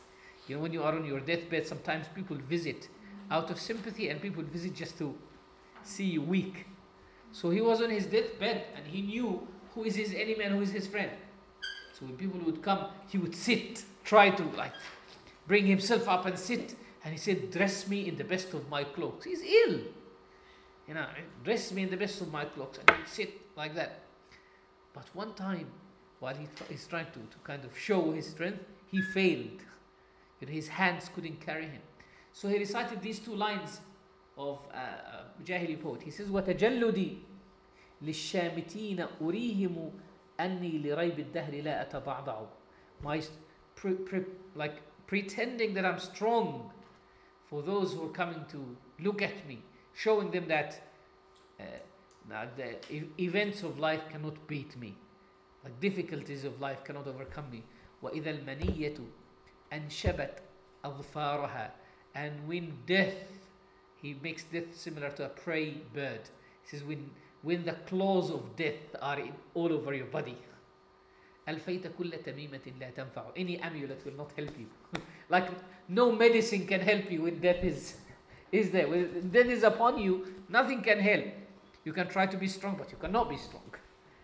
You 0.47 0.57
know, 0.57 0.63
when 0.63 0.75
you 0.75 0.83
are 0.83 0.95
on 0.95 1.07
your 1.07 1.21
deathbed, 1.21 1.67
sometimes 1.67 2.07
people 2.15 2.37
visit 2.37 2.89
out 3.31 3.51
of 3.51 3.59
sympathy 3.59 4.11
and 4.11 4.21
people 4.21 4.43
visit 4.43 4.75
just 4.75 4.99
to 4.99 5.17
see 5.83 6.05
you 6.05 6.21
weak. 6.21 6.67
So 7.33 7.49
he 7.49 7.63
was 7.63 7.81
on 7.81 7.89
his 7.89 8.05
deathbed 8.05 8.67
and 8.77 8.87
he 8.87 9.01
knew 9.01 9.49
who 9.75 9.85
is 9.85 9.97
his 9.97 10.13
enemy 10.13 10.45
and 10.45 10.55
who 10.57 10.61
is 10.61 10.71
his 10.71 10.87
friend. 10.87 11.11
So 11.99 12.05
when 12.05 12.17
people 12.17 12.41
would 12.41 12.61
come, 12.61 12.89
he 13.09 13.17
would 13.17 13.35
sit, 13.35 13.83
try 14.05 14.29
to 14.31 14.43
like 14.55 14.75
bring 15.47 15.67
himself 15.67 16.11
up 16.11 16.27
and 16.27 16.39
sit. 16.39 16.77
And 17.03 17.13
he 17.13 17.19
said, 17.19 17.51
Dress 17.51 17.89
me 17.89 18.07
in 18.07 18.17
the 18.17 18.25
best 18.25 18.53
of 18.53 18.69
my 18.69 18.85
clothes. 18.85 19.25
He's 19.25 19.41
ill 19.43 19.81
You 20.88 20.96
know, 20.96 21.06
dress 21.44 21.72
me 21.72 21.84
in 21.84 21.90
the 21.90 21.98
best 21.98 22.22
of 22.22 22.32
my 22.32 22.46
clothes. 22.46 22.80
And 22.80 22.98
he'd 22.98 23.08
sit 23.08 23.34
like 23.56 23.76
that. 23.76 24.00
But 24.94 25.08
one 25.14 25.34
time, 25.34 25.68
while 26.20 26.36
he 26.36 26.48
he's 26.70 26.88
trying 26.88 27.08
to, 27.08 27.20
to 27.20 27.38
kind 27.44 27.64
of 27.64 27.78
show 27.78 28.12
his 28.12 28.28
strength, 28.28 28.64
he 28.92 29.02
failed. 29.02 29.62
You 30.40 30.48
know, 30.48 30.54
his 30.54 30.68
hands 30.68 31.10
couldn't 31.14 31.40
carry 31.46 31.66
him. 31.66 31.82
So 32.34 32.48
he 32.48 32.58
recited 32.58 33.02
these 33.02 33.20
two 33.20 33.36
lines 33.36 33.82
of 34.38 34.60
uh, 34.74 34.78
uh, 34.78 35.24
Jahili 35.44 35.82
poet. 35.82 36.02
He 36.02 36.12
says, 36.12 36.28
وَتَجَلُّدِي 36.28 37.18
لِلشَّامِتِينَ 38.04 39.08
أُرِيهِمُ 39.22 39.92
أَنِّي 40.40 40.84
لِرَيْبِ 40.86 41.34
الدَّهْرِ 41.34 41.64
لَا 41.64 41.92
أَتَضَعْضَعُ 41.92 42.48
My, 43.04 43.22
pre, 43.76 43.94
pre, 43.94 44.22
like 44.56 44.82
pretending 45.08 45.74
that 45.74 45.86
I'm 45.86 46.00
strong 46.00 46.72
for 47.50 47.62
those 47.62 47.94
who 47.94 48.06
are 48.06 48.14
coming 48.14 48.46
to 48.52 48.78
look 49.04 49.22
at 49.22 49.46
me, 49.48 49.62
showing 49.94 50.32
them 50.32 50.48
that 50.48 50.82
uh, 51.60 51.64
the 52.58 52.76
e- 52.94 53.10
events 53.20 53.64
of 53.64 53.80
life 53.80 54.02
cannot 54.12 54.48
beat 54.48 54.78
me, 54.78 54.96
like 55.64 55.80
difficulties 55.80 56.44
of 56.46 56.60
life 56.62 56.84
cannot 56.84 57.08
overcome 57.08 57.50
me. 57.52 57.64
وإذا 58.02 58.30
المنية 58.30 58.96
أنشبت 59.74 60.42
أظفارها 60.86 61.72
and 62.16 62.48
when 62.48 62.72
death 62.86 63.28
he 64.02 64.16
makes 64.24 64.44
death 64.44 64.74
similar 64.76 65.10
to 65.12 65.26
a 65.26 65.30
prey 65.30 65.72
bird 65.94 66.22
he 66.64 66.70
says 66.70 66.84
when 66.84 67.10
when 67.42 67.64
the 67.66 67.74
claws 67.88 68.32
of 68.32 68.56
death 68.56 68.96
are 69.02 69.20
in, 69.20 69.34
all 69.54 69.72
over 69.74 69.94
your 69.94 70.06
body 70.08 70.38
ألفيت 71.48 71.88
كل 71.98 72.12
تميمة 72.26 72.74
لا 72.80 72.90
تنفع 72.90 73.32
any 73.36 73.60
amulet 73.60 74.06
will 74.06 74.18
not 74.18 74.32
help 74.38 74.58
you 74.58 74.68
like 75.30 75.50
no 75.90 76.12
medicine 76.12 76.66
can 76.66 76.80
help 76.80 77.12
you 77.12 77.24
when 77.24 77.40
death 77.40 77.64
is 77.64 77.96
is 78.54 78.72
there 78.72 78.88
when 78.88 79.30
death 79.30 79.46
is 79.58 79.64
upon 79.64 79.98
you 79.98 80.26
nothing 80.50 80.82
can 80.82 81.00
help 81.00 81.26
you 81.86 81.94
can 81.94 82.08
try 82.08 82.26
to 82.26 82.38
be 82.38 82.48
strong 82.48 82.76
but 82.78 82.92
you 82.92 82.98
cannot 82.98 83.30
be 83.30 83.38
strong 83.38 83.64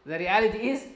the 0.05 0.17
reality 0.19 0.69
is 0.69 0.87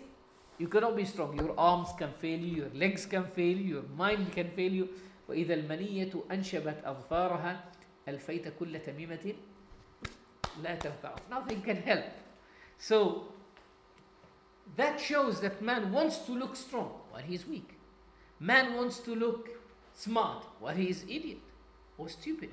you 0.58 0.68
cannot 0.68 0.96
be 0.96 1.06
strong 1.06 1.36
your 1.38 1.54
arms 1.58 1.90
can 1.98 2.12
fail 2.12 2.40
you 2.40 2.56
your 2.64 2.72
legs 2.74 3.06
can 3.06 3.26
fail 3.26 3.58
you 3.58 3.76
your 3.76 3.88
mind 3.98 4.32
can 4.32 4.50
fail 4.52 4.72
you 4.72 4.90
وإذا 5.30 5.54
المنية 5.54 6.24
أنشبت 6.32 6.82
أظفارها 6.86 7.66
ألفيت 8.08 8.48
كل 8.60 8.80
تميمة 8.80 9.34
لا 10.64 10.76
تنفع 10.76 11.16
nothing 11.30 11.62
can 11.62 11.78
help 11.86 12.06
so 12.80 13.24
that 14.76 15.00
shows 15.00 15.40
that 15.42 15.62
man 15.62 15.92
wants 15.92 16.18
to 16.26 16.32
look 16.32 16.56
strong 16.56 16.92
while 17.12 17.22
he's 17.22 17.48
weak 17.48 17.78
man 18.40 18.74
wants 18.76 19.00
to 19.00 19.14
look 19.16 19.50
smart 19.94 20.44
while 20.60 20.76
he 20.76 20.90
is 20.90 21.04
idiot 21.04 21.40
or 21.98 22.10
stupid 22.10 22.50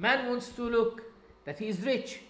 man 0.00 0.28
wants 0.28 0.48
to 0.48 0.62
look 0.62 1.02
that 1.44 1.58
he 1.58 1.68
is 1.68 1.80
rich 1.82 2.20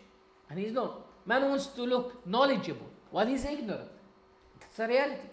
and 0.48 0.58
he's 0.58 0.72
not. 0.72 1.06
Man 1.24 1.48
wants 1.48 1.66
to 1.66 1.82
look 1.82 2.26
knowledgeable. 2.26 2.86
While 3.10 3.26
he's 3.26 3.44
ignorant. 3.44 3.90
That's 4.60 4.78
a 4.78 4.88
reality. 4.88 5.28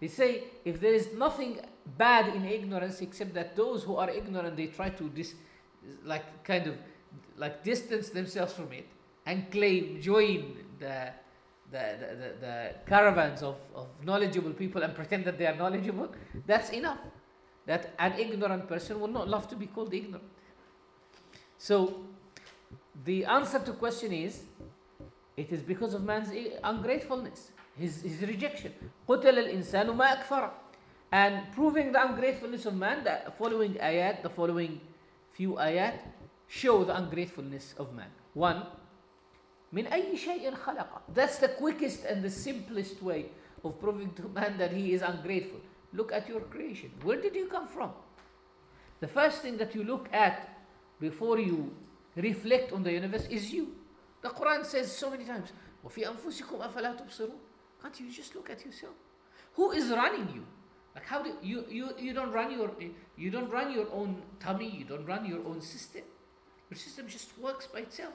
They 0.00 0.08
say 0.08 0.44
if 0.64 0.80
there 0.80 0.94
is 0.94 1.14
nothing 1.14 1.60
bad 1.96 2.34
in 2.34 2.44
ignorance 2.44 3.00
except 3.00 3.34
that 3.34 3.56
those 3.56 3.84
who 3.84 3.96
are 3.96 4.10
ignorant 4.10 4.56
they 4.56 4.66
try 4.66 4.90
to 4.90 5.08
dis, 5.08 5.34
like 6.04 6.44
kind 6.44 6.66
of 6.66 6.74
like 7.36 7.62
distance 7.64 8.10
themselves 8.10 8.52
from 8.52 8.72
it 8.72 8.86
and 9.26 9.50
claim 9.50 10.00
join 10.00 10.56
the 10.78 11.08
the, 11.70 11.84
the, 12.00 12.08
the, 12.22 12.30
the 12.40 12.74
caravans 12.86 13.42
of, 13.42 13.56
of 13.74 13.86
knowledgeable 14.04 14.52
people 14.52 14.82
and 14.82 14.94
pretend 14.94 15.24
that 15.24 15.38
they 15.38 15.46
are 15.46 15.56
knowledgeable. 15.56 16.12
That's 16.46 16.68
enough. 16.70 16.98
That 17.64 17.94
an 17.98 18.12
ignorant 18.18 18.68
person 18.68 19.00
will 19.00 19.08
not 19.08 19.26
love 19.26 19.48
to 19.48 19.56
be 19.56 19.66
called 19.66 19.94
ignorant 19.94 20.24
so 21.61 22.01
the 23.05 23.25
answer 23.25 23.59
to 23.59 23.73
question 23.73 24.11
is 24.11 24.43
it 25.35 25.51
is 25.51 25.61
because 25.61 25.93
of 25.93 26.03
man's 26.03 26.29
ungratefulness 26.63 27.51
his, 27.77 28.01
his 28.01 28.21
rejection 28.21 28.73
قتل 29.07 29.37
الإنسان 29.37 29.87
ما 29.95 30.13
أكفره 30.13 30.51
and 31.11 31.51
proving 31.53 31.91
the 31.91 32.01
ungratefulness 32.05 32.65
of 32.65 32.75
man 32.75 33.03
the 33.03 33.31
following 33.37 33.75
ayat 33.75 34.23
the 34.23 34.29
following 34.29 34.81
few 35.31 35.53
ayat 35.53 35.99
show 36.47 36.83
the 36.83 36.95
ungratefulness 36.95 37.73
of 37.77 37.93
man 37.93 38.09
one 38.33 38.63
من 39.73 39.87
أي 39.87 40.17
شيء 40.17 40.55
خلقه 40.55 41.01
that's 41.13 41.37
the 41.39 41.49
quickest 41.49 42.05
and 42.05 42.23
the 42.23 42.29
simplest 42.29 43.01
way 43.01 43.29
of 43.63 43.79
proving 43.79 44.11
to 44.13 44.27
man 44.29 44.57
that 44.57 44.71
he 44.71 44.93
is 44.93 45.01
ungrateful 45.01 45.59
look 45.93 46.11
at 46.11 46.27
your 46.27 46.41
creation 46.41 46.91
where 47.03 47.21
did 47.21 47.35
you 47.35 47.47
come 47.47 47.67
from 47.67 47.91
the 48.99 49.07
first 49.07 49.41
thing 49.41 49.57
that 49.57 49.75
you 49.75 49.83
look 49.83 50.09
at 50.11 50.50
before 51.01 51.39
you 51.39 51.71
reflect 52.15 52.71
on 52.73 52.83
the 52.83 52.91
universe 52.91 53.25
is 53.29 53.53
you 53.53 53.75
the 54.21 54.29
Quran 54.29 54.65
says 54.65 54.91
so 54.91 55.09
many 55.09 55.25
times 55.25 55.53
وفي 55.83 56.07
أنفسكم 56.07 56.61
أفلا 56.61 56.93
تبصرون 56.93 57.39
can't 57.81 57.99
you 57.99 58.11
just 58.11 58.35
look 58.35 58.49
at 58.49 58.65
yourself 58.65 58.95
who 59.53 59.71
is 59.71 59.89
running 59.89 60.27
you 60.33 60.43
like 60.95 61.05
how 61.05 61.21
do 61.21 61.31
you 61.41 61.63
you 61.69 61.89
you 61.99 62.13
don't 62.13 62.31
run 62.31 62.51
your 62.51 62.71
you 63.15 63.29
don't 63.29 63.49
run 63.51 63.71
your 63.71 63.87
own 63.91 64.21
tummy 64.39 64.69
you 64.69 64.83
don't 64.85 65.05
run 65.05 65.25
your 65.25 65.45
own 65.45 65.61
system 65.61 66.01
your 66.69 66.77
system 66.77 67.07
just 67.07 67.37
works 67.37 67.67
by 67.67 67.79
itself 67.79 68.13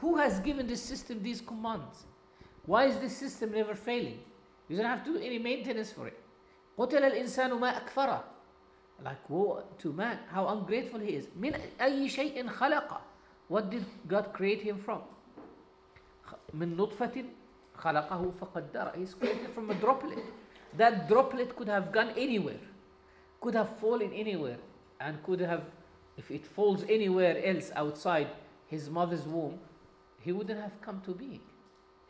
who 0.00 0.16
has 0.16 0.38
given 0.40 0.66
this 0.66 0.82
system 0.82 1.22
these 1.22 1.40
commands 1.40 2.06
why 2.66 2.84
is 2.84 2.96
this 2.98 3.16
system 3.16 3.50
never 3.52 3.74
failing 3.74 4.20
you 4.68 4.76
don't 4.76 4.86
have 4.86 5.04
to 5.04 5.14
do 5.14 5.18
any 5.18 5.38
maintenance 5.38 5.92
for 5.92 6.06
it 6.06 6.18
قتل 6.78 7.04
الإنسان 7.04 7.50
ما 7.60 7.76
أكفره 7.76 8.24
like 9.04 9.28
woe 9.30 9.62
to 9.78 9.92
man 9.92 10.18
how 10.30 10.48
ungrateful 10.48 11.00
he 11.00 11.14
is 11.16 11.28
من 11.40 11.54
أي 11.80 12.08
شيء 12.08 12.48
خلقه 12.48 13.00
what 13.48 13.70
did 13.70 13.84
God 14.08 14.32
create 14.32 14.62
him 14.62 14.78
from 14.78 15.00
من 16.54 16.76
نطفة 16.76 17.24
خلقه 17.74 18.30
فقدره 18.30 18.92
he's 18.96 19.14
created 19.14 19.50
from 19.54 19.70
a 19.70 19.74
droplet 19.74 20.24
that 20.76 21.08
droplet 21.08 21.54
could 21.56 21.68
have 21.68 21.92
gone 21.92 22.10
anywhere 22.16 22.60
could 23.40 23.54
have 23.54 23.68
fallen 23.78 24.12
anywhere 24.12 24.58
and 25.00 25.22
could 25.22 25.40
have 25.40 25.62
if 26.16 26.30
it 26.30 26.44
falls 26.44 26.82
anywhere 26.88 27.36
else 27.44 27.70
outside 27.76 28.28
his 28.66 28.90
mother's 28.90 29.26
womb 29.26 29.58
he 30.20 30.32
wouldn't 30.32 30.60
have 30.60 30.80
come 30.80 31.00
to 31.00 31.12
being 31.14 31.40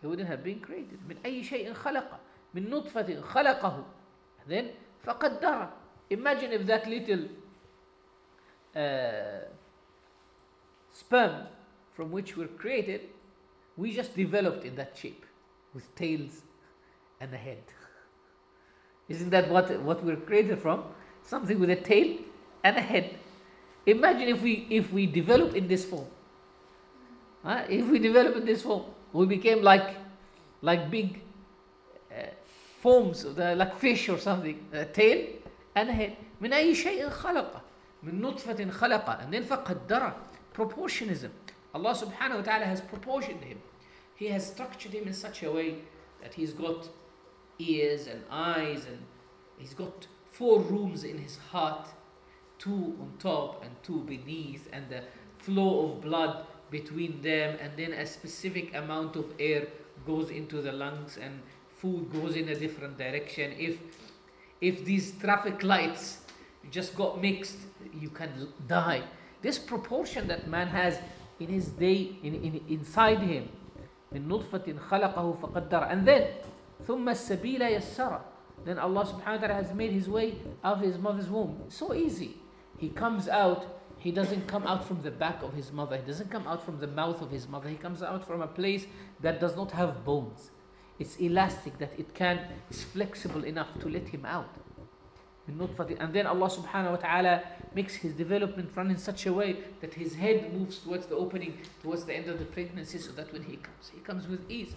he 0.00 0.06
wouldn't 0.06 0.28
have 0.28 0.42
been 0.42 0.60
created 0.60 0.98
من 1.08 1.16
أي 1.24 1.44
شيء 1.44 1.72
خلقه 1.72 2.18
من 2.54 2.70
نطفة 2.70 3.20
خلقه 3.20 3.84
then 4.48 4.64
فقدره 5.04 5.72
imagine 6.09 6.51
if 6.51 6.65
that 6.65 6.87
little 6.87 7.25
uh, 8.75 9.45
sperm 10.91 11.47
from 11.93 12.11
which 12.11 12.35
we're 12.37 12.47
created 12.47 13.01
we 13.77 13.91
just 13.91 14.15
developed 14.15 14.65
in 14.65 14.75
that 14.75 14.95
shape 14.97 15.25
with 15.73 15.95
tails 15.95 16.43
and 17.19 17.33
a 17.33 17.37
head. 17.37 17.63
Isn't 19.09 19.31
that 19.31 19.49
what, 19.49 19.71
what 19.81 20.03
we're 20.03 20.15
created 20.17 20.59
from? 20.59 20.83
Something 21.23 21.59
with 21.59 21.71
a 21.71 21.75
tail 21.75 22.17
and 22.63 22.77
a 22.77 22.81
head. 22.81 23.17
Imagine 23.85 24.29
if 24.29 24.41
we 24.41 24.67
if 24.69 24.93
we 24.93 25.05
develop 25.05 25.55
in 25.55 25.67
this 25.67 25.83
form? 25.83 26.07
If 27.45 27.87
we 27.87 27.99
develop 27.99 28.37
in 28.37 28.45
this 28.45 28.61
form, 28.61 28.83
we 29.11 29.25
became 29.25 29.61
like, 29.61 29.97
like 30.61 30.89
big 30.89 31.19
uh, 32.09 32.27
forms, 32.79 33.23
the, 33.23 33.55
like 33.55 33.75
fish 33.75 34.07
or 34.07 34.17
something, 34.17 34.65
a 34.71 34.85
tail 34.85 35.27
and 35.74 35.90
a 35.90 35.92
head. 35.92 36.16
من 36.40 36.52
أي 36.52 36.74
شيء 36.74 37.08
خلقه. 37.08 37.62
من 38.02 38.20
نطفة 38.20 38.70
خلقه 38.70 39.20
and 39.20 39.32
then 39.32 39.42
فقدره 39.42 40.16
proportionism 40.54 41.30
Allah 41.74 41.94
subhanahu 41.94 42.36
wa 42.36 42.42
ta'ala 42.42 42.64
has 42.64 42.80
proportioned 42.80 43.44
him 43.44 43.58
he 44.14 44.28
has 44.28 44.46
structured 44.46 44.92
him 44.92 45.06
in 45.06 45.12
such 45.14 45.42
a 45.42 45.50
way 45.50 45.78
that 46.22 46.34
he's 46.34 46.52
got 46.52 46.88
ears 47.58 48.06
and 48.06 48.22
eyes 48.30 48.86
and 48.86 48.98
he's 49.58 49.74
got 49.74 50.06
four 50.30 50.60
rooms 50.60 51.04
in 51.04 51.18
his 51.18 51.36
heart 51.36 51.88
two 52.58 52.96
on 53.00 53.12
top 53.18 53.64
and 53.64 53.72
two 53.82 54.00
beneath 54.02 54.68
and 54.72 54.88
the 54.88 55.02
flow 55.38 55.86
of 55.86 56.00
blood 56.00 56.44
between 56.70 57.20
them 57.22 57.56
and 57.60 57.72
then 57.76 57.92
a 57.92 58.06
specific 58.06 58.74
amount 58.74 59.16
of 59.16 59.26
air 59.38 59.66
goes 60.06 60.30
into 60.30 60.60
the 60.62 60.72
lungs 60.72 61.18
and 61.20 61.40
food 61.76 62.10
goes 62.12 62.36
in 62.36 62.48
a 62.48 62.54
different 62.54 62.98
direction 62.98 63.52
if 63.58 63.78
if 64.62 64.84
these 64.84 65.12
traffic 65.18 65.62
lights 65.62 66.18
just 66.70 66.94
got 66.96 67.20
mixed 67.20 67.58
you 67.98 68.10
can 68.10 68.30
l- 68.38 68.48
die 68.66 69.02
this 69.42 69.58
proportion 69.58 70.26
that 70.28 70.48
man 70.48 70.66
has 70.68 70.98
in 71.40 71.48
his 71.48 71.68
day 71.68 72.16
in, 72.22 72.34
in 72.34 72.60
inside 72.68 73.20
him 73.20 73.48
من 74.12 74.28
نطفة 74.28 74.74
خلقه 74.88 75.32
فقدر 75.42 75.90
and 75.90 76.06
then 76.06 76.24
ثم 76.86 77.08
السبيل 77.08 77.62
يسره 77.62 78.20
then 78.64 78.78
Allah 78.78 79.04
subhanahu 79.04 79.40
wa 79.40 79.46
ta'ala 79.46 79.54
has 79.54 79.72
made 79.74 79.92
his 79.92 80.08
way 80.08 80.34
out 80.64 80.78
of 80.78 80.82
his 80.82 80.98
mother's 80.98 81.28
womb 81.30 81.62
so 81.68 81.94
easy 81.94 82.36
he 82.78 82.88
comes 82.88 83.28
out 83.28 83.66
he 83.98 84.10
doesn't 84.10 84.46
come 84.46 84.66
out 84.66 84.84
from 84.84 85.02
the 85.02 85.10
back 85.10 85.42
of 85.42 85.52
his 85.54 85.72
mother 85.72 85.96
he 85.96 86.02
doesn't 86.02 86.30
come 86.30 86.46
out 86.46 86.64
from 86.64 86.78
the 86.80 86.86
mouth 86.86 87.20
of 87.20 87.30
his 87.30 87.48
mother 87.48 87.68
he 87.68 87.76
comes 87.76 88.02
out 88.02 88.26
from 88.26 88.40
a 88.42 88.46
place 88.46 88.86
that 89.20 89.40
does 89.40 89.54
not 89.56 89.70
have 89.72 90.04
bones 90.04 90.50
it's 90.99 91.17
elastic 91.17 91.77
that 91.79 91.91
it 91.97 92.13
can 92.13 92.39
it's 92.69 92.83
flexible 92.83 93.43
enough 93.43 93.79
to 93.79 93.89
let 93.89 94.07
him 94.07 94.25
out. 94.25 94.49
And 95.45 96.13
then 96.13 96.25
Allah 96.25 96.49
subhanahu 96.49 96.91
wa 96.91 96.95
ta'ala 96.95 97.41
makes 97.75 97.95
his 97.95 98.13
development 98.13 98.69
run 98.75 98.89
in 98.89 98.97
such 98.97 99.25
a 99.25 99.33
way 99.33 99.57
that 99.81 99.93
his 99.93 100.15
head 100.15 100.53
moves 100.53 100.77
towards 100.79 101.07
the 101.07 101.15
opening 101.15 101.57
towards 101.81 102.05
the 102.05 102.13
end 102.13 102.29
of 102.29 102.39
the 102.39 102.45
pregnancy 102.45 102.97
so 102.97 103.11
that 103.11 103.33
when 103.33 103.43
he 103.43 103.57
comes 103.57 103.91
he 103.93 103.99
comes 103.99 104.27
with 104.27 104.49
ease. 104.49 104.75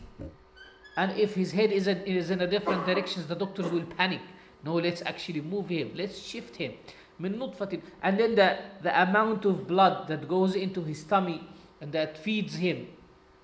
And 0.96 1.12
if 1.12 1.34
his 1.34 1.52
head 1.52 1.70
isn't 1.70 2.04
is 2.06 2.30
in 2.30 2.40
a 2.40 2.46
different 2.46 2.84
direction 2.84 3.22
the 3.28 3.36
doctors 3.36 3.70
will 3.70 3.84
panic. 3.96 4.22
No 4.64 4.74
let's 4.74 5.02
actually 5.02 5.42
move 5.42 5.68
him. 5.68 5.92
Let's 5.94 6.18
shift 6.18 6.56
him. 6.56 6.72
And 7.18 8.20
then 8.20 8.34
the, 8.34 8.58
the 8.82 9.02
amount 9.02 9.44
of 9.46 9.66
blood 9.66 10.08
that 10.08 10.28
goes 10.28 10.54
into 10.54 10.82
his 10.82 11.02
tummy 11.04 11.48
and 11.80 11.92
that 11.92 12.18
feeds 12.18 12.56
him 12.56 12.88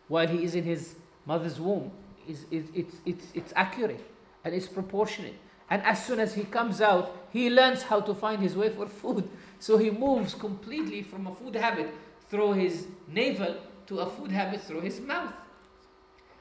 while 0.08 0.26
he 0.26 0.44
is 0.44 0.54
in 0.54 0.64
his 0.64 0.96
mother's 1.24 1.58
womb 1.58 1.90
is, 2.27 2.45
is 2.51 2.65
it's, 2.73 2.95
it's, 3.05 3.25
it's 3.33 3.53
accurate 3.55 4.03
and 4.43 4.53
it's 4.53 4.67
proportionate 4.67 5.35
and 5.69 5.81
as 5.83 6.05
soon 6.05 6.19
as 6.19 6.33
he 6.33 6.43
comes 6.43 6.81
out 6.81 7.15
he 7.31 7.49
learns 7.49 7.83
how 7.83 7.99
to 7.99 8.13
find 8.13 8.41
his 8.41 8.55
way 8.55 8.69
for 8.69 8.87
food 8.87 9.27
so 9.59 9.77
he 9.77 9.89
moves 9.89 10.33
completely 10.33 11.01
from 11.03 11.27
a 11.27 11.33
food 11.35 11.55
habit 11.55 11.89
through 12.29 12.53
his 12.53 12.87
navel 13.07 13.55
to 13.85 13.99
a 13.99 14.05
food 14.09 14.31
habit 14.31 14.61
through 14.61 14.81
his 14.81 14.99
mouth 14.99 15.33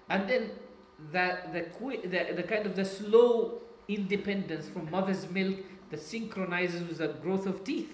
and 0.08 0.28
then 0.28 0.50
the, 1.12 1.38
the, 1.52 1.60
qui- 1.62 2.00
the, 2.06 2.32
the 2.34 2.42
kind 2.42 2.66
of 2.66 2.74
the 2.74 2.84
slow 2.84 3.60
independence 3.88 4.68
from 4.68 4.90
mother's 4.90 5.28
milk 5.30 5.56
that 5.90 6.00
synchronizes 6.00 6.82
with 6.88 6.98
the 6.98 7.08
growth 7.08 7.46
of 7.46 7.62
teeth. 7.64 7.92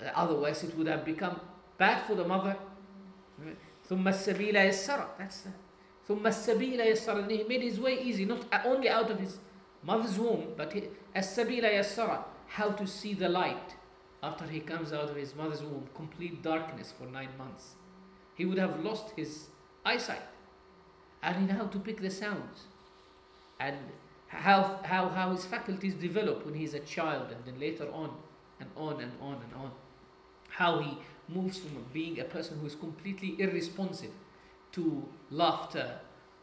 Uh, 0.00 0.10
Otherwise, 0.14 0.62
it 0.62 0.76
would 0.76 0.86
have 0.86 1.04
become 1.04 1.40
bad 1.78 2.02
for 2.06 2.14
the 2.14 2.24
mother. 2.24 2.56
ثم 3.88 4.06
السبيل 4.08 4.54
يسر. 4.56 5.06
That's 5.18 5.40
the, 5.42 5.50
ثم 6.08 6.26
السبيل 6.26 6.80
يسر. 6.80 7.22
And 7.22 7.30
he 7.30 7.44
made 7.44 7.62
his 7.62 7.80
way 7.80 8.00
easy, 8.00 8.24
not 8.24 8.44
only 8.64 8.88
out 8.88 9.10
of 9.10 9.18
his 9.18 9.38
mother's 9.82 10.18
womb, 10.18 10.54
but 10.56 10.72
he, 10.72 10.84
السبيل 11.16 11.64
يسر. 11.64 12.24
How 12.48 12.70
to 12.70 12.86
see 12.86 13.14
the 13.14 13.28
light 13.28 13.74
after 14.22 14.46
he 14.46 14.60
comes 14.60 14.92
out 14.92 15.10
of 15.10 15.16
his 15.16 15.34
mother's 15.34 15.62
womb. 15.62 15.88
Complete 15.94 16.42
darkness 16.42 16.92
for 16.96 17.06
nine 17.06 17.30
months. 17.36 17.74
He 18.34 18.44
would 18.44 18.58
have 18.58 18.80
lost 18.80 19.12
his 19.16 19.46
eyesight. 19.84 20.22
And 21.22 21.36
he 21.36 21.46
knew 21.46 21.58
how 21.58 21.66
to 21.66 21.78
pick 21.78 22.00
the 22.00 22.10
sounds. 22.10 22.64
And 23.58 23.76
how, 24.28 24.80
how, 24.82 25.08
how 25.08 25.30
his 25.32 25.44
faculties 25.44 25.94
develop 25.94 26.44
when 26.44 26.54
he's 26.54 26.74
a 26.74 26.80
child 26.80 27.28
and 27.30 27.44
then 27.44 27.58
later 27.60 27.88
on 27.92 28.10
and 28.60 28.68
on 28.76 29.00
and 29.00 29.12
on 29.20 29.34
and 29.34 29.54
on. 29.54 29.70
How 30.48 30.80
he 30.80 30.98
moves 31.28 31.58
from 31.58 31.84
being 31.92 32.20
a 32.20 32.24
person 32.24 32.58
who 32.58 32.66
is 32.66 32.74
completely 32.74 33.36
irresponsive 33.38 34.10
to 34.73 35.07
laughter 35.31 35.99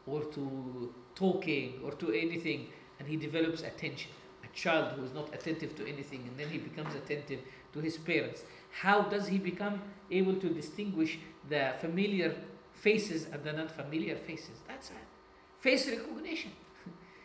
or 0.07 0.25
to 0.25 0.93
talking 1.15 1.81
or 1.85 1.93
to 1.93 2.12
anything 2.12 2.69
and 2.99 3.09
he 3.09 3.17
develops 3.17 3.62
attention. 3.62 4.11
A 4.45 4.49
child 4.57 4.93
who 4.97 5.05
is 5.05 5.12
not 5.12 5.35
attentive 5.35 5.75
to 5.77 5.87
anything 5.87 6.25
and 6.29 6.39
then 6.39 6.49
he 6.49 6.59
becomes 6.59 6.95
attentive 6.95 7.41
to 7.73 7.81
his 7.81 7.97
parents. 7.97 8.43
How 8.71 9.03
does 9.03 9.27
he 9.29 9.39
become 9.39 9.83
able 10.11 10.35
to 10.37 10.49
distinguish 10.49 11.19
the 11.49 11.75
familiar 11.81 12.35
faces 12.73 13.27
and 13.33 13.43
the 13.43 13.53
non 13.53 13.69
familiar 13.69 14.17
faces? 14.17 14.61
That's 14.69 14.91
a 14.91 15.62
face 15.62 15.89
recognition. 15.89 16.53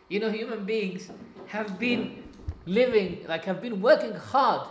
You 0.09 0.19
know, 0.19 0.29
human 0.29 0.65
beings 0.65 1.09
have 1.47 1.79
been 1.79 2.23
living, 2.65 3.25
like, 3.29 3.45
have 3.45 3.61
been 3.61 3.81
working 3.81 4.13
hard 4.13 4.67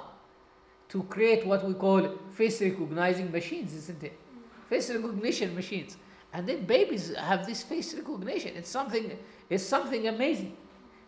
to 0.91 1.03
create 1.05 1.47
what 1.47 1.65
we 1.67 1.73
call 1.73 2.19
face 2.33 2.61
recognizing 2.61 3.31
machines, 3.33 3.73
isn't 3.75 4.03
it? 4.03 4.13
Face 4.69 4.91
recognition 4.91 5.55
machines. 5.55 5.97
And 6.33 6.49
then 6.49 6.65
babies 6.65 7.15
have 7.17 7.47
this 7.47 7.63
face 7.63 7.95
recognition. 7.95 8.57
It's 8.57 8.71
something, 8.71 9.19
it's 9.49 9.65
something 9.65 10.07
amazing. 10.09 10.57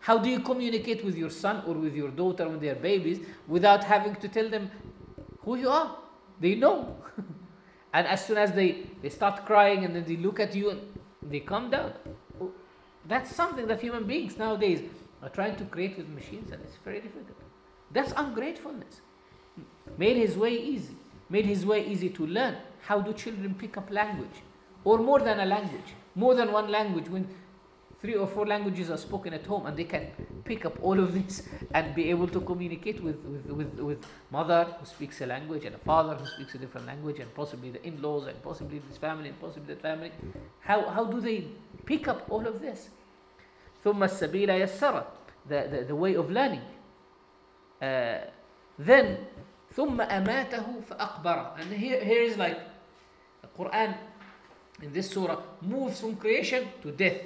How 0.01 0.19
do 0.19 0.29
you 0.29 0.41
communicate 0.41 1.05
with 1.05 1.17
your 1.17 1.31
son 1.31 1.63
or 1.67 1.75
with 1.75 1.95
your 1.95 2.11
daughter 2.11 2.49
when 2.49 2.59
they're 2.59 2.75
babies 2.75 3.21
without 3.47 3.85
having 3.85 4.17
to 4.17 4.29
tell 4.29 4.49
them 4.49 4.71
who 5.45 5.57
you 5.57 5.69
are? 5.69 5.97
They 6.41 6.57
know. 6.57 6.97
and 7.93 8.07
as 8.07 8.27
soon 8.27 8.39
as 8.39 8.53
they, 8.53 8.87
they 9.01 9.11
start 9.11 9.47
crying 9.47 9.85
and 9.85 9.95
then 9.95 10.05
they 10.05 10.17
look 10.17 10.41
at 10.41 10.57
you 10.57 10.71
and 10.71 10.81
they 11.23 11.41
calm 11.41 11.71
down. 11.71 11.93
That's 13.07 13.35
something 13.35 13.67
that 13.69 13.81
human 13.81 14.05
beings 14.05 14.37
nowadays 14.37 14.83
are 15.23 15.29
trying 15.29 15.57
to 15.57 15.65
create 15.65 15.97
with 15.97 16.09
machines, 16.09 16.51
and 16.51 16.61
it's 16.63 16.77
very 16.85 17.01
difficult. 17.01 17.39
That's 17.93 18.13
ungratefulness. 18.17 19.01
Made 19.99 20.17
his 20.17 20.37
way 20.37 20.55
easy, 20.57 20.97
made 21.29 21.47
his 21.47 21.67
way 21.67 21.87
easy 21.87 22.11
to 22.11 22.27
learn. 22.27 22.57
How 22.81 23.01
do 23.01 23.13
children 23.13 23.55
pick 23.55 23.77
up 23.77 23.91
language? 23.91 24.43
Or 24.84 25.00
more 25.00 25.20
than 25.20 25.40
a 25.40 25.46
language, 25.46 25.96
more 26.16 26.34
than 26.36 26.52
one 26.52 26.70
language, 26.72 27.10
when 27.10 27.28
three 28.02 28.16
or 28.16 28.28
four 28.28 28.46
languages 28.46 28.90
are 28.90 28.98
spoken 28.98 29.34
at 29.34 29.46
home 29.46 29.66
and 29.66 29.76
they 29.76 29.84
can 29.84 30.08
pick 30.46 30.66
up 30.66 30.78
all 30.82 31.00
of 31.00 31.14
this 31.14 31.48
and 31.74 31.96
be 31.96 32.10
able 32.10 32.28
to 32.28 32.40
communicate 32.42 33.02
with, 33.04 33.18
with, 33.26 33.46
with, 33.46 33.80
with 33.80 34.06
mother 34.32 34.68
who 34.80 34.86
speaks 34.86 35.20
a 35.22 35.26
language 35.26 35.66
and 35.66 35.76
a 35.76 35.80
father 35.80 36.16
who 36.16 36.26
speaks 36.26 36.54
a 36.56 36.58
different 36.58 36.86
language 36.86 37.20
and 37.20 37.34
possibly 37.34 37.72
the 37.72 37.86
in-laws 37.86 38.28
and 38.28 38.42
possibly 38.44 38.80
this 38.88 38.98
family 38.98 39.30
and 39.30 39.40
possibly 39.42 39.74
that 39.74 39.82
family. 39.82 40.12
How, 40.60 40.88
how 40.90 41.06
do 41.06 41.20
they 41.20 41.48
pick 41.86 42.08
up 42.08 42.26
all 42.30 42.46
of 42.46 42.62
this? 42.62 42.90
ثم 43.84 44.04
السبيل 44.04 44.50
يسر 44.50 45.04
the, 45.48 45.68
the, 45.72 45.86
the 45.88 45.96
way 45.96 46.16
of 46.16 46.30
learning 46.30 46.62
uh, 47.82 48.18
then 48.80 49.18
ثم 49.74 50.02
أماته 50.02 50.82
فأقبره 50.90 51.60
and 51.60 51.72
here, 51.74 52.04
here 52.04 52.22
is 52.22 52.38
like 52.38 52.60
the 53.42 53.48
Quran 53.58 53.96
in 54.82 54.94
this 54.94 55.10
surah 55.10 55.42
moves 55.62 56.00
from 56.00 56.16
creation 56.16 56.68
to 56.82 56.92
death 56.92 57.22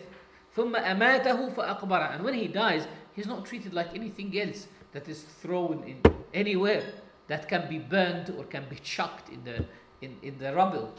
ثم 0.55 0.75
أماته 0.75 1.49
فأقبره 1.49 2.15
and 2.15 2.23
when 2.23 2.33
he 2.33 2.47
dies 2.47 2.87
he's 3.13 3.27
not 3.27 3.45
treated 3.45 3.73
like 3.73 3.93
anything 3.95 4.37
else 4.39 4.67
that 4.91 5.07
is 5.07 5.23
thrown 5.23 5.83
in 5.85 6.01
anywhere 6.33 6.83
that 7.27 7.47
can 7.47 7.67
be 7.69 7.79
burned 7.79 8.33
or 8.37 8.43
can 8.45 8.65
be 8.69 8.75
chucked 8.77 9.29
in 9.29 9.43
the 9.43 9.65
in, 10.01 10.17
in 10.21 10.37
the 10.37 10.53
rubble 10.53 10.93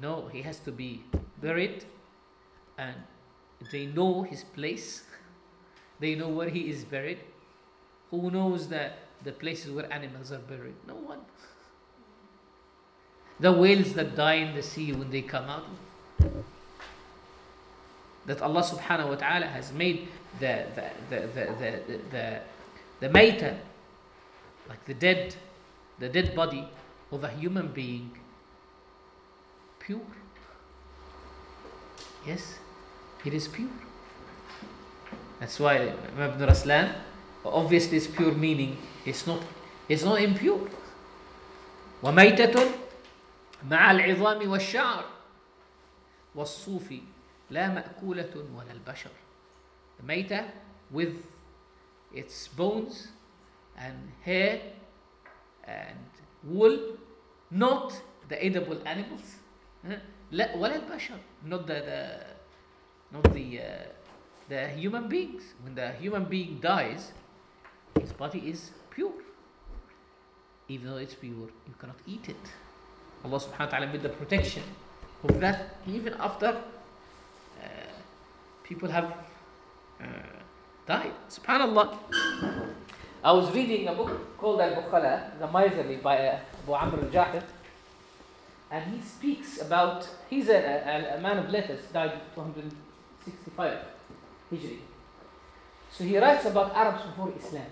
no 0.00 0.28
he 0.32 0.42
has 0.42 0.58
to 0.58 0.72
be 0.72 1.04
buried 1.40 1.84
and 2.78 2.96
they 3.70 3.86
know 3.86 4.22
his 4.22 4.42
place 4.42 5.04
they 6.00 6.14
know 6.14 6.28
where 6.28 6.48
he 6.48 6.70
is 6.70 6.84
buried 6.84 7.20
who 8.10 8.30
knows 8.30 8.68
that 8.68 8.98
the 9.22 9.32
places 9.32 9.70
where 9.70 9.92
animals 9.92 10.32
are 10.32 10.38
buried 10.38 10.74
no 10.86 10.94
one 10.94 11.20
the 13.38 13.52
whales 13.52 13.92
that 13.94 14.16
die 14.16 14.34
in 14.34 14.54
the 14.54 14.62
sea 14.62 14.92
when 14.92 15.10
they 15.10 15.22
come 15.22 15.44
out 15.44 15.66
that 18.26 18.42
Allah 18.42 18.62
subhanahu 18.62 19.08
wa 19.08 19.14
ta'ala 19.16 19.46
has 19.46 19.72
made 19.72 20.08
the 20.38 20.66
the 20.74 20.84
the 21.08 21.18
the 21.34 21.42
the, 21.58 21.68
the, 21.88 21.96
the, 22.10 22.24
the 23.00 23.08
maita 23.08 23.56
like 24.68 24.84
the 24.84 24.94
dead 24.94 25.34
the 25.98 26.08
dead 26.08 26.34
body 26.34 26.68
of 27.10 27.24
a 27.24 27.28
human 27.28 27.68
being 27.68 28.10
pure 29.80 30.00
yes 32.26 32.58
it 33.24 33.34
is 33.34 33.48
pure 33.48 33.68
that's 35.40 35.58
why 35.58 35.76
Imam 36.14 36.30
Ibn 36.36 36.48
Raslan 36.48 36.92
obviously 37.44 37.96
its 37.96 38.06
pure 38.06 38.32
meaning 38.32 38.76
is 39.04 39.26
not 39.26 39.40
it's 39.88 40.04
not 40.04 40.20
impure 40.20 40.68
وميتة 42.02 42.56
مع 43.70 43.90
العظام 43.90 44.48
والشعر 44.50 45.04
والصوف 46.35 46.93
لا 47.49 47.67
مأكولة 47.67 48.45
ولا 48.55 48.71
البشر 48.71 49.11
the 49.99 50.03
ميتة 50.03 50.49
with 50.91 51.15
its 52.13 52.47
bones 52.47 53.07
and 53.77 54.11
hair 54.23 54.61
and 55.67 56.09
wool, 56.43 56.97
not 57.51 57.93
the 58.29 58.43
edible 58.43 58.79
animals. 58.85 59.39
لا 60.31 60.55
ولا 60.55 60.75
البشر 60.75 61.17
not 61.45 61.67
the, 61.67 61.73
the 61.73 62.19
not 63.11 63.33
the 63.33 63.59
uh, 63.59 63.63
the 64.49 64.67
human 64.69 65.07
beings. 65.07 65.43
When 65.63 65.75
the 65.75 65.91
human 65.93 66.25
being 66.25 66.59
dies, 66.59 67.11
his 67.99 68.11
body 68.13 68.39
is 68.49 68.71
pure. 68.89 69.13
Even 70.67 70.87
though 70.89 70.97
it's 70.97 71.13
pure, 71.13 71.49
you 71.67 71.73
cannot 71.79 71.97
eat 72.07 72.29
it. 72.29 72.45
Allah 73.23 73.39
subhanahu 73.39 73.59
wa 73.59 73.65
ta'ala 73.65 73.87
made 73.87 74.03
the 74.03 74.09
protection 74.09 74.63
that 75.27 75.75
even 75.87 76.13
after 76.19 76.47
uh, 76.47 77.65
people 78.63 78.89
have 78.89 79.13
uh, 80.01 80.05
died. 80.85 81.13
Subhanallah. 81.29 81.97
I 83.23 83.31
was 83.31 83.51
reading 83.53 83.87
a 83.87 83.93
book 83.93 84.37
called 84.37 84.61
Al 84.61 84.75
Bukhala, 84.75 85.39
The 85.39 85.47
Miserly 85.47 85.97
by 85.97 86.27
uh, 86.27 86.39
Abu 86.63 86.73
Amr 86.73 86.99
al 87.05 87.09
Jahid, 87.09 87.43
and 88.71 88.93
he 88.93 89.01
speaks 89.01 89.61
about, 89.61 90.07
he's 90.29 90.49
a, 90.49 90.57
a, 90.57 91.17
a 91.17 91.21
man 91.21 91.39
of 91.39 91.49
letters, 91.49 91.81
died 91.91 92.19
265 92.35 93.77
Hijri. 94.51 94.77
So 95.91 96.03
he 96.03 96.17
writes 96.17 96.45
about 96.45 96.75
Arabs 96.75 97.03
before 97.05 97.33
Islam. 97.37 97.65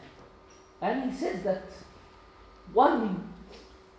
And 0.81 1.11
he 1.11 1.17
says 1.17 1.43
that 1.43 1.63
one 2.73 3.27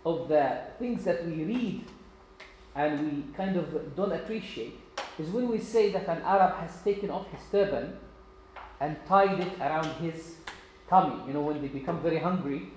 of 0.05 0.27
the 0.27 0.61
things 0.79 1.03
that 1.05 1.25
we 1.25 1.43
read 1.43 1.81
and 2.75 2.99
we 3.05 3.33
kind 3.33 3.55
of 3.55 3.95
don't 3.95 4.11
appreciate 4.11 4.79
is 5.17 5.29
when 5.29 5.49
we 5.49 5.59
say 5.59 5.91
that 5.91 6.07
an 6.07 6.21
Arab 6.23 6.55
has 6.57 6.81
taken 6.81 7.09
off 7.09 7.29
his 7.31 7.39
turban 7.49 7.97
and 8.81 8.97
tied 9.07 9.39
it 9.39 9.59
around 9.59 9.87
his 10.01 10.35
tummy. 10.89 11.25
You 11.27 11.33
know, 11.33 11.41
when 11.41 11.61
they 11.61 11.69
become 11.69 12.01
very 12.01 12.19
hungry, 12.19 12.69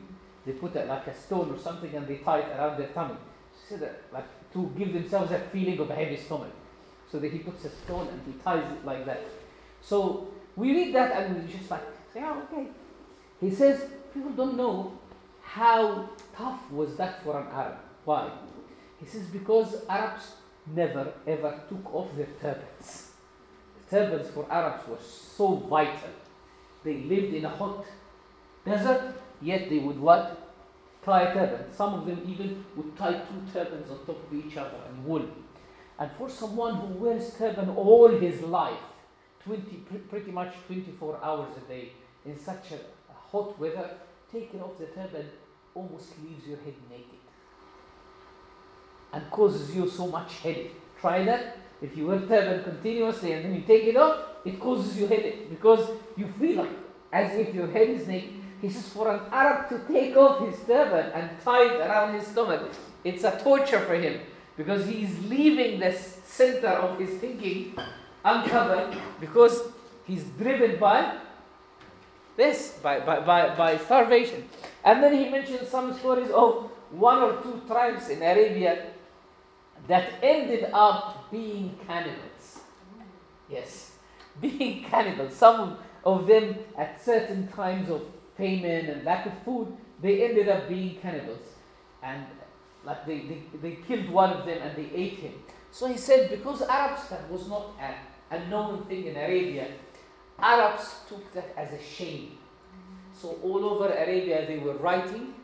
they 0.47 0.53
put 0.53 0.77
a, 0.77 0.85
like 0.85 1.07
a 1.09 1.15
stone 1.15 1.51
or 1.51 1.59
something 1.59 1.93
and 1.95 2.07
they 2.07 2.17
tie 2.19 2.39
it 2.39 2.57
around 2.57 2.79
their 2.79 2.89
tummy. 2.89 3.17
So 3.69 3.77
that, 3.79 4.03
like 4.13 4.53
to 4.53 4.73
give 4.79 4.93
themselves 4.93 5.33
a 5.33 5.41
feeling 5.53 5.79
of 5.81 5.91
a 5.91 5.95
heavy 5.95 6.17
stomach. 6.17 6.53
So 7.11 7.19
that 7.19 7.33
he 7.33 7.39
puts 7.39 7.65
a 7.65 7.71
stone 7.71 8.09
and 8.09 8.21
he 8.27 8.41
ties 8.41 8.71
it 8.71 8.85
like 8.85 9.05
that. 9.07 9.23
So 9.83 10.29
we 10.57 10.73
read 10.73 10.95
that 10.95 11.13
and 11.13 11.43
we 11.43 11.53
just 11.53 11.71
like 11.71 11.83
say, 12.13 12.21
oh, 12.23 12.43
okay. 12.53 12.69
He 13.41 13.51
says 13.51 13.85
people 14.15 14.31
don't 14.31 14.57
know 14.57 14.99
how 15.43 16.09
tough 16.37 16.71
was 16.71 16.97
that 16.97 17.23
for 17.25 17.41
an 17.41 17.47
Arab. 17.49 17.79
Why? 18.05 18.31
He 19.01 19.07
says 19.07 19.27
because 19.27 19.85
Arabs 19.89 20.33
never 20.67 21.13
ever 21.27 21.61
took 21.69 21.95
off 21.95 22.09
their 22.17 22.29
turbans. 22.41 23.13
Turbans 23.91 24.29
for 24.31 24.51
Arabs 24.51 24.87
were 24.89 24.99
so 25.01 25.55
vital. 25.55 26.11
They 26.85 26.95
lived 26.95 27.35
in 27.35 27.45
a 27.45 27.49
hot 27.49 27.85
desert, 28.65 29.15
yet 29.41 29.71
they 29.71 29.79
would 29.79 29.99
what? 29.99 30.45
Tie 31.05 31.23
a 31.23 31.33
turban. 31.33 31.73
Some 31.73 31.95
of 31.95 32.07
them 32.07 32.23
even 32.27 32.65
would 32.77 32.97
tie 32.97 33.13
two 33.13 33.41
turbans 33.53 33.91
on 33.91 33.99
top 34.05 34.31
of 34.31 34.35
each 34.35 34.57
other 34.57 34.79
and 34.89 35.05
wool. 35.05 35.27
And 35.99 36.11
for 36.13 36.29
someone 36.29 36.75
who 36.77 37.05
wears 37.05 37.35
turban 37.35 37.71
all 37.71 38.09
his 38.09 38.43
life, 38.43 38.79
20, 39.45 39.63
pre- 39.79 39.99
pretty 39.99 40.31
much 40.31 40.55
24 40.67 41.19
hours 41.23 41.49
a 41.57 41.69
day, 41.69 41.93
in 42.27 42.39
such 42.39 42.73
a 42.73 43.13
hot 43.13 43.59
weather, 43.59 43.91
taking 44.31 44.61
off 44.61 44.79
the 44.79 44.87
turban 44.87 45.27
almost 45.75 46.13
leaves 46.23 46.47
your 46.47 46.59
head 46.59 46.75
naked 46.91 47.28
and 49.13 49.31
causes 49.31 49.75
you 49.75 49.89
so 49.89 50.07
much 50.07 50.39
headache. 50.39 50.75
Try 51.01 51.25
that. 51.25 51.59
If 51.81 51.97
you 51.97 52.07
wear 52.09 52.21
turban 52.21 52.65
continuously 52.65 53.33
and 53.33 53.45
then 53.45 53.55
you 53.55 53.63
take 53.63 53.85
it 53.85 53.97
off, 53.97 54.19
it 54.45 54.59
causes 54.59 54.97
you 54.99 55.07
headache 55.07 55.49
because 55.51 55.89
you 56.17 56.27
feel 56.39 56.63
like 56.63 56.71
as 57.13 57.35
if 57.39 57.55
your 57.55 57.69
head 57.69 57.89
is 57.89 58.07
naked. 58.07 58.35
He 58.61 58.69
says 58.69 58.89
for 58.89 59.15
an 59.15 59.21
Arab 59.31 59.69
to 59.69 59.81
take 59.93 60.17
off 60.17 60.47
his 60.47 60.59
turban 60.67 61.13
and 61.13 61.31
tie 61.45 61.65
it 61.65 61.81
around 61.81 62.15
his 62.15 62.27
stomach, 62.27 62.73
it's 63.05 63.23
a 63.23 63.39
torture 63.43 63.81
for 63.81 63.95
him 63.95 64.21
because 64.57 64.87
he 64.87 65.05
is 65.05 65.25
leaving 65.29 65.79
the 65.79 65.93
center 65.93 66.69
of 66.69 66.99
his 66.99 67.11
thinking 67.21 67.79
uncovered 68.25 68.97
because 69.21 69.63
he's 70.05 70.25
driven 70.37 70.79
by 70.81 71.17
this, 72.37 72.79
by, 72.83 73.01
by, 73.01 73.21
by, 73.21 73.55
by 73.55 73.79
starvation. 73.79 74.49
And 74.85 75.03
then 75.03 75.13
he 75.13 75.29
mentions 75.29 75.69
some 75.69 75.93
stories 75.95 76.31
of 76.31 76.71
one 76.91 77.19
or 77.19 77.41
two 77.43 77.63
tribes 77.67 78.09
in 78.09 78.19
Arabia 78.23 78.87
that 79.89 80.13
ended 80.23 80.71
up 80.73 81.31
being 81.31 81.77
cannibals. 81.87 82.61
Yes, 83.51 83.93
being 84.41 84.85
cannibals. 84.85 85.35
Some 85.35 85.79
of 86.05 86.27
them, 86.27 86.57
at 86.77 87.03
certain 87.03 87.49
times 87.49 87.91
of 87.91 88.03
famine 88.37 88.87
and 88.87 89.05
lack 89.05 89.27
of 89.27 89.33
food, 89.45 89.77
they 90.01 90.25
ended 90.25 90.49
up 90.49 90.69
being 90.69 90.97
cannibals. 91.01 91.47
And 92.03 92.25
like 92.85 93.05
they, 93.07 93.21
they, 93.21 93.43
they 93.61 93.73
killed 93.87 94.09
one 94.11 94.31
of 94.31 94.47
them 94.47 94.59
and 94.63 94.77
they 94.77 94.95
ate 94.95 95.19
him. 95.19 95.33
So 95.71 95.87
he 95.87 95.97
said, 95.97 96.31
because 96.31 96.63
Arabs, 96.63 97.09
that 97.09 97.29
was 97.31 97.49
not 97.49 97.73
a, 97.81 98.35
a 98.37 98.49
known 98.49 98.85
thing 98.85 99.07
in 99.07 99.17
Arabia, 99.17 99.69
Arabs 100.39 101.01
took 101.09 101.33
that 101.35 101.53
as 101.57 101.73
a 101.73 101.83
shame. 101.83 102.39
So 103.13 103.39
all 103.43 103.65
over 103.65 103.89
Arabia, 103.89 104.47
they 104.47 104.59
were 104.59 104.75
writing 104.75 105.35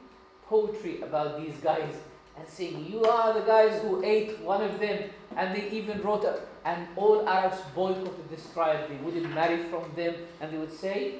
poetry 0.47 1.01
about 1.01 1.41
these 1.41 1.57
guys 1.57 1.95
and 2.39 2.49
saying, 2.49 2.87
You 2.91 3.05
are 3.05 3.33
the 3.35 3.41
guys 3.47 3.81
who 3.83 4.03
ate 4.05 4.41
one 4.41 4.63
of 4.63 4.79
them. 4.81 5.11
And 5.37 5.55
they 5.55 5.69
even 5.71 6.01
wrote, 6.03 6.25
up, 6.25 6.49
and 6.65 6.87
all 6.97 7.29
Arabs 7.29 7.61
boycotted 7.75 8.29
this 8.31 8.47
tribe. 8.53 8.89
They 8.89 8.97
wouldn't 8.97 9.35
marry 9.35 9.65
from 9.65 9.91
them. 9.95 10.15
And 10.41 10.53
they 10.53 10.59
would 10.59 10.73
say, 10.73 11.17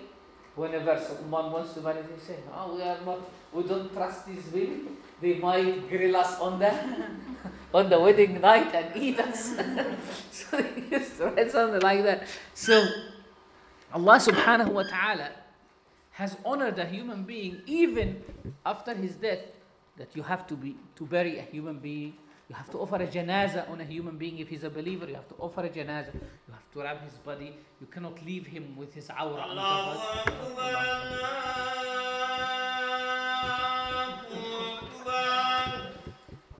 whenever 0.55 1.01
someone 1.01 1.51
wants 1.53 1.75
to 1.75 1.81
marry, 1.81 2.03
they 2.03 2.23
say, 2.23 2.37
Oh, 2.55 2.75
we 2.77 2.83
are 2.83 2.99
not, 3.05 3.21
we 3.53 3.63
don't 3.65 3.93
trust 3.93 4.27
these 4.27 4.45
women. 4.53 4.97
They 5.21 5.35
might 5.35 5.89
grill 5.89 6.17
us 6.17 6.39
on 6.39 6.59
the, 6.59 6.73
on 7.75 7.89
the 7.89 7.99
wedding 7.99 8.41
night 8.41 8.75
and 8.75 8.97
eat 8.97 9.19
us. 9.19 9.57
so 10.31 10.57
they 10.57 10.85
used 10.91 11.17
to 11.19 11.27
write 11.27 11.51
something 11.51 11.81
like 11.81 12.03
that. 12.03 12.27
So 12.55 12.87
Allah 13.93 14.19
subhanahu 14.19 14.73
wa 14.73 14.83
ta'ala 14.83 15.31
has 16.13 16.37
honored 16.45 16.79
a 16.79 16.85
human 16.85 17.25
being 17.25 17.63
even 17.67 18.23
after 18.65 18.95
his 18.95 19.15
death 19.17 19.39
that 19.97 20.15
you 20.17 20.23
have 20.23 20.47
to 20.47 20.55
be 20.55 20.77
to 20.97 21.07
bury 21.07 21.39
a 21.39 21.43
human 21.43 21.79
being. 21.79 22.15
You 22.49 22.55
have 22.55 22.71
to 22.71 22.79
offer 22.79 22.97
a 22.97 23.07
janaza 23.07 23.71
on 23.71 23.81
a 23.81 23.85
human 23.85 24.19
being 24.19 24.39
if 24.39 24.49
he's 24.49 24.65
a 24.65 24.71
believer. 24.71 25.07
You 25.07 25.15
have 25.15 25.29
to 25.29 25.35
offer 25.37 25.63
a 25.63 25.69
janaza. 25.71 26.13
You 26.15 26.53
have 26.53 26.71
to 26.73 26.81
wrap 26.83 27.03
his 27.03 27.15
body. 27.15 27.57
You 27.81 27.87
cannot 27.87 28.23
leave 28.25 28.47
him 28.47 28.77
with 28.77 28.93
his 28.93 29.09
awrah. 29.09 29.55